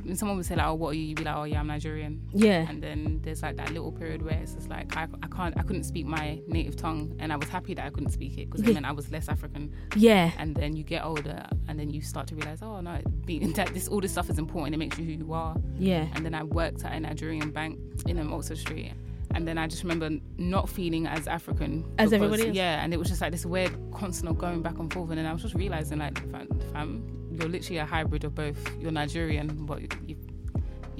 when 0.04 0.16
someone 0.16 0.36
would 0.36 0.46
say 0.46 0.56
like, 0.56 0.66
"Oh, 0.66 0.74
what 0.74 0.90
are 0.90 0.94
you?" 0.94 1.04
You'd 1.08 1.18
be 1.18 1.24
like, 1.24 1.36
"Oh, 1.36 1.44
yeah, 1.44 1.60
I'm 1.60 1.66
Nigerian." 1.66 2.20
yeah, 2.32 2.66
And 2.68 2.82
then 2.82 3.20
there's 3.22 3.42
like 3.42 3.56
that 3.56 3.70
little 3.70 3.92
period 3.92 4.22
where 4.22 4.34
it's 4.34 4.54
just 4.54 4.68
like 4.70 4.96
I, 4.96 5.06
I 5.22 5.28
can't 5.28 5.56
I 5.58 5.62
couldn't 5.62 5.84
speak 5.84 6.06
my 6.06 6.40
native 6.48 6.76
tongue, 6.76 7.14
and 7.20 7.32
I 7.32 7.36
was 7.36 7.48
happy 7.48 7.74
that 7.74 7.84
I 7.84 7.90
couldn't 7.90 8.10
speak 8.10 8.38
it 8.38 8.50
because 8.50 8.66
it 8.66 8.72
meant 8.74 8.86
I 8.86 8.92
was 8.92 9.10
less 9.12 9.28
African. 9.28 9.72
yeah, 9.96 10.30
And 10.38 10.54
then 10.56 10.74
you 10.76 10.82
get 10.82 11.04
older, 11.04 11.44
and 11.68 11.78
then 11.78 11.90
you 11.90 12.00
start 12.00 12.26
to 12.28 12.34
realize, 12.34 12.62
oh 12.62 12.80
no, 12.80 12.98
being 13.26 13.52
that 13.58 13.72
this 13.74 13.86
all 13.88 14.00
this 14.00 14.12
stuff 14.12 14.28
is 14.30 14.38
important. 14.38 14.74
It 14.74 14.78
makes 14.78 14.98
you 14.98 15.04
who 15.04 15.12
you 15.12 15.32
are. 15.32 15.56
yeah, 15.78 16.06
And 16.14 16.24
then 16.24 16.34
I 16.34 16.42
worked 16.42 16.84
at 16.84 16.92
a 16.94 17.00
Nigerian 17.00 17.50
bank 17.50 17.78
in 18.06 18.18
Oxford 18.32 18.58
Street. 18.58 18.92
And 19.34 19.46
then 19.48 19.58
I 19.58 19.66
just 19.66 19.82
remember 19.82 20.10
not 20.36 20.68
feeling 20.68 21.06
as 21.06 21.26
African 21.26 21.84
As 21.98 22.10
because- 22.10 22.12
everybody 22.12 22.48
else. 22.48 22.56
Yeah, 22.56 22.82
and 22.84 22.92
it 22.92 22.98
was 22.98 23.08
just 23.08 23.20
like 23.20 23.32
this 23.32 23.46
weird 23.46 23.72
constant 23.92 24.28
of 24.30 24.38
going 24.38 24.62
back 24.62 24.78
and 24.78 24.92
forth. 24.92 25.10
And 25.10 25.18
then 25.18 25.26
I 25.26 25.32
was 25.32 25.42
just 25.42 25.54
realizing, 25.54 25.98
like, 25.98 26.18
fam, 26.30 26.48
fam 26.72 27.18
you're 27.32 27.48
literally 27.48 27.78
a 27.78 27.86
hybrid 27.86 28.24
of 28.24 28.34
both. 28.34 28.58
You're 28.78 28.90
Nigerian, 28.92 29.64
but 29.64 29.80
you, 30.06 30.16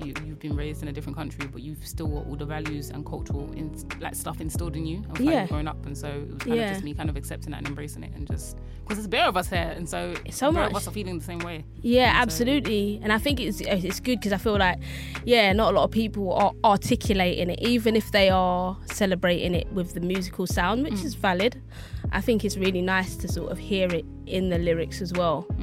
you 0.04 0.14
you've 0.26 0.38
been 0.38 0.56
raised 0.56 0.82
in 0.82 0.88
a 0.88 0.92
different 0.92 1.16
country, 1.16 1.46
but 1.46 1.62
you've 1.62 1.86
still 1.86 2.06
got 2.08 2.26
all 2.26 2.36
the 2.36 2.44
values 2.44 2.90
and 2.90 3.04
cultural 3.06 3.50
in, 3.52 3.74
like 4.00 4.14
stuff 4.14 4.40
instilled 4.40 4.76
in 4.76 4.86
you 4.86 5.04
Yeah. 5.18 5.46
you've 5.50 5.66
up. 5.68 5.84
And 5.86 5.96
so 5.96 6.08
it 6.08 6.28
was 6.32 6.38
kind 6.42 6.56
Yeah. 6.56 6.62
of 6.66 6.72
just 6.72 6.84
me 6.84 6.94
kind 6.94 7.08
of 7.10 7.16
accepting 7.16 7.50
that 7.52 7.58
and 7.58 7.68
embracing 7.68 8.02
it, 8.02 8.12
and 8.14 8.26
just 8.26 8.56
because 8.82 8.96
there's 8.98 9.06
a 9.06 9.08
bear 9.08 9.26
of 9.26 9.36
us 9.36 9.48
here, 9.48 9.72
and 9.76 9.88
so 9.88 10.14
So 10.30 10.50
bear 10.52 10.64
of 10.64 10.74
us 10.74 10.88
are 10.88 10.90
feeling 10.90 11.18
the 11.18 11.24
same 11.24 11.38
way. 11.40 11.64
yeah, 11.80 12.12
So- 12.12 12.18
absolutely. 12.22 13.00
And 13.02 13.12
I 13.12 13.18
think 13.18 13.40
it's 13.40 13.60
it's 13.60 14.00
good 14.00 14.18
because 14.18 14.32
I 14.32 14.38
feel 14.38 14.58
like, 14.58 14.78
yeah, 15.24 15.52
not 15.52 15.72
a 15.72 15.76
lot 15.76 15.84
of 15.84 15.90
people 15.90 16.32
are 16.32 16.52
articulating 16.64 17.50
it, 17.50 17.60
even 17.62 17.96
if 17.96 18.10
they 18.12 18.28
are 18.28 18.76
celebrating 18.86 19.54
it 19.54 19.70
with 19.72 19.94
the 19.94 20.00
musical 20.00 20.46
sound, 20.46 20.82
which 20.84 20.94
mm. 20.94 21.04
is 21.04 21.14
valid. 21.14 21.60
I 22.10 22.20
think 22.20 22.44
it's 22.44 22.56
really 22.56 22.82
nice 22.82 23.16
to 23.16 23.28
sort 23.28 23.52
of 23.52 23.58
hear 23.58 23.88
it 23.94 24.04
in 24.26 24.48
the 24.50 24.58
lyrics 24.58 25.00
as 25.00 25.12
well. 25.12 25.46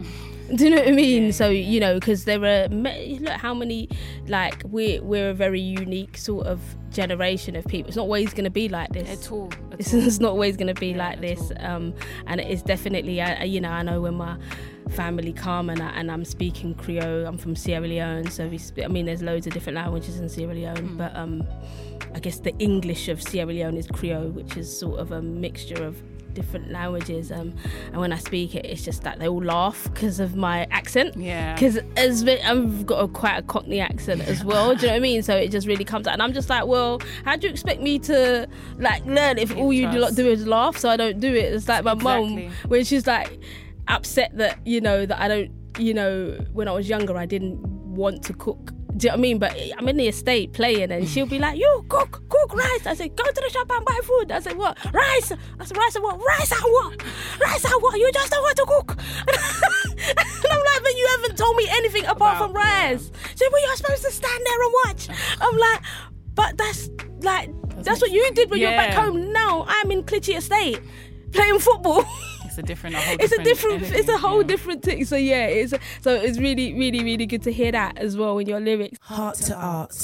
Do 0.55 0.63
you 0.65 0.69
know 0.71 0.77
what 0.77 0.87
I 0.87 0.91
mean? 0.91 1.31
So 1.31 1.49
you 1.49 1.79
know, 1.79 1.95
because 1.95 2.25
there 2.25 2.43
are 2.43 2.67
look 2.69 3.29
how 3.33 3.53
many 3.53 3.89
like 4.27 4.63
we're 4.65 5.01
we're 5.03 5.29
a 5.29 5.33
very 5.33 5.61
unique 5.61 6.17
sort 6.17 6.47
of 6.47 6.59
generation 6.91 7.55
of 7.55 7.65
people. 7.65 7.87
It's 7.89 7.97
not 7.97 8.03
always 8.03 8.33
going 8.33 8.45
to 8.45 8.49
be 8.49 8.67
like 8.69 8.89
this. 8.91 9.09
At 9.09 9.31
all. 9.31 9.51
At 9.71 9.79
It's, 9.79 9.93
all. 9.93 10.01
it's 10.03 10.19
not 10.19 10.31
always 10.31 10.57
going 10.57 10.73
to 10.73 10.79
be 10.79 10.87
Yeah, 10.87 10.97
like 10.97 11.21
this. 11.21 11.51
Um, 11.59 11.93
and 12.27 12.41
it 12.41 12.49
is 12.49 12.63
definitely, 12.63 13.21
uh, 13.21 13.43
you 13.43 13.61
know, 13.61 13.69
I 13.69 13.83
know 13.83 14.01
when 14.01 14.15
my 14.15 14.37
family 14.89 15.33
come 15.33 15.69
and, 15.69 15.81
I, 15.81 15.89
and 15.91 16.11
I'm 16.11 16.25
speaking 16.25 16.73
Creole, 16.75 17.25
I'm 17.25 17.37
from 17.37 17.55
Sierra 17.55 17.87
Leone, 17.87 18.29
so 18.29 18.47
we 18.47 18.57
sp- 18.59 18.83
I 18.83 18.87
mean, 18.87 19.05
there's 19.05 19.21
loads 19.21 19.47
of 19.47 19.53
different 19.53 19.75
languages 19.77 20.19
in 20.19 20.29
Sierra 20.29 20.53
Leone, 20.53 20.89
Mm. 20.89 20.97
but 20.97 21.15
um, 21.15 21.43
I 22.15 22.19
guess 22.19 22.39
the 22.39 22.55
English 22.57 23.07
of 23.07 23.21
Sierra 23.21 23.51
Leone 23.51 23.77
is 23.77 23.87
Creole, 23.87 24.29
which 24.29 24.57
is 24.57 24.67
sort 24.79 24.99
of 24.99 25.11
a 25.11 25.21
mixture 25.21 25.83
of 25.83 26.01
different 26.33 26.71
languages. 26.71 27.31
Um, 27.31 27.53
and 27.87 27.97
when 27.97 28.13
I 28.13 28.17
speak 28.17 28.53
it, 28.55 28.63
it's 28.65 28.83
just 28.85 29.01
that 29.03 29.19
they 29.19 29.27
all 29.27 29.43
laugh 29.43 29.83
because 29.91 30.19
of 30.19 30.35
my 30.35 30.67
accent 30.71 31.15
Yeah. 31.17 31.53
because 31.55 31.79
as 31.97 32.23
I've 32.27 32.85
got 32.85 33.03
a 33.03 33.07
quite 33.07 33.37
a 33.37 33.41
Cockney 33.41 33.79
accent 33.79 34.21
as 34.21 34.43
well. 34.45 34.75
do 34.75 34.81
you 34.81 34.87
know 34.87 34.93
what 34.93 34.97
I 34.97 34.99
mean? 34.99 35.23
So 35.23 35.35
it 35.35 35.49
just 35.51 35.67
really 35.67 35.83
comes 35.85 36.07
out, 36.07 36.13
and 36.13 36.21
I'm 36.23 36.33
just 36.33 36.49
like, 36.49 36.65
well, 36.67 37.01
how 37.25 37.35
do 37.35 37.47
you 37.47 37.51
expect 37.51 37.81
me 37.81 37.99
to 37.99 38.47
like 38.77 39.03
learn 39.05 39.37
if 39.37 39.55
all 39.57 39.73
you 39.73 39.89
do, 39.91 40.09
do 40.11 40.27
is 40.27 40.45
laugh? 40.47 40.77
So 40.77 40.87
I 40.89 40.97
don't 40.97 41.19
do 41.19 41.27
it. 41.33 41.53
It's 41.53 41.67
like 41.67 41.83
my 41.83 41.93
Exactly. 41.93 42.45
mum 42.47 42.51
when 42.67 42.83
she's 42.85 43.07
like 43.07 43.39
upset 43.89 44.35
that 44.37 44.59
you 44.65 44.79
know 44.81 45.05
that 45.05 45.19
I 45.19 45.27
don't, 45.27 45.51
you 45.77 45.93
know, 45.93 46.31
when 46.53 46.67
I 46.67 46.71
was 46.71 46.87
younger, 46.87 47.17
I 47.17 47.25
didn't 47.25 47.59
want 47.63 48.23
to 48.23 48.33
cook. 48.33 48.71
Do 48.97 49.05
you 49.05 49.11
know 49.11 49.13
what 49.13 49.19
I 49.19 49.21
mean? 49.21 49.39
But 49.39 49.57
I'm 49.77 49.87
in 49.87 49.97
the 49.97 50.07
estate 50.07 50.51
playing, 50.53 50.91
and 50.91 51.07
she'll 51.07 51.25
be 51.25 51.39
like, 51.39 51.57
"You 51.57 51.85
cook, 51.89 52.23
cook 52.27 52.53
rice." 52.53 52.85
I 52.85 52.93
said, 52.95 53.15
"Go 53.15 53.23
to 53.23 53.33
the 53.33 53.49
shop 53.49 53.69
and 53.71 53.85
buy 53.85 53.99
food." 54.03 54.31
I 54.31 54.39
said, 54.39 54.57
"What 54.57 54.77
rice?" 54.93 55.31
I 55.31 55.65
said, 55.65 55.77
"Rice 55.77 55.95
and 55.95 56.03
what? 56.03 56.19
Rice 56.23 56.51
and 56.51 56.61
what? 56.63 57.03
Rice 57.39 57.65
and 57.65 57.81
what? 57.81 57.99
You 57.99 58.11
just 58.13 58.31
don't 58.31 58.41
want 58.41 58.57
to 58.57 58.65
cook." 58.65 58.97
and 59.27 60.51
I'm 60.51 60.63
like, 60.71 60.83
"But 60.83 60.95
you 60.97 61.07
haven't 61.17 61.37
told 61.37 61.55
me 61.55 61.67
anything 61.69 62.05
apart 62.05 62.37
About- 62.37 62.47
from 62.47 62.53
rice." 62.53 63.11
She 63.31 63.37
said, 63.37 63.47
"Well, 63.51 63.61
you're 63.65 63.75
supposed 63.77 64.03
to 64.03 64.11
stand 64.11 64.41
there 64.45 64.63
and 64.63 64.73
watch." 64.85 65.09
I'm 65.39 65.57
like, 65.57 65.81
"But 66.35 66.57
that's 66.57 66.89
like 67.21 67.51
that's 67.83 68.01
what 68.01 68.11
you 68.11 68.29
did 68.33 68.49
when 68.49 68.59
you're 68.59 68.71
back 68.71 68.93
home. 68.93 69.31
Now 69.31 69.65
I'm 69.67 69.91
in 69.91 70.03
Clichy 70.03 70.33
Estate 70.33 70.81
playing 71.31 71.59
football." 71.59 72.03
it's 72.49 72.57
a 72.57 72.63
different, 72.63 72.95
a 72.95 72.99
it's 72.99 73.17
different 73.17 73.41
a 73.41 73.43
different, 73.43 73.83
energy, 73.83 73.95
it's 73.99 74.09
a 74.09 74.17
whole 74.17 74.41
yeah. 74.41 74.47
different 74.47 74.83
thing. 74.83 75.05
So 75.05 75.15
yeah, 75.15 75.45
it's 75.45 75.73
so 76.01 76.15
it's 76.15 76.39
really, 76.39 76.73
really, 76.73 77.03
really 77.03 77.25
good 77.25 77.43
to 77.43 77.51
hear 77.51 77.71
that 77.71 77.97
as 77.97 78.17
well 78.17 78.37
in 78.39 78.47
your 78.47 78.59
lyrics. 78.59 78.97
Heart 79.01 79.35
to 79.35 79.55
art. 79.55 79.95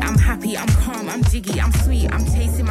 I'm 0.00 0.18
happy, 0.18 0.56
I'm 0.56 0.68
calm, 0.68 1.08
I'm 1.08 1.22
jiggy, 1.24 1.60
I'm 1.60 1.72
sweet, 1.72 2.12
I'm 2.12 2.24
chasing 2.26 2.63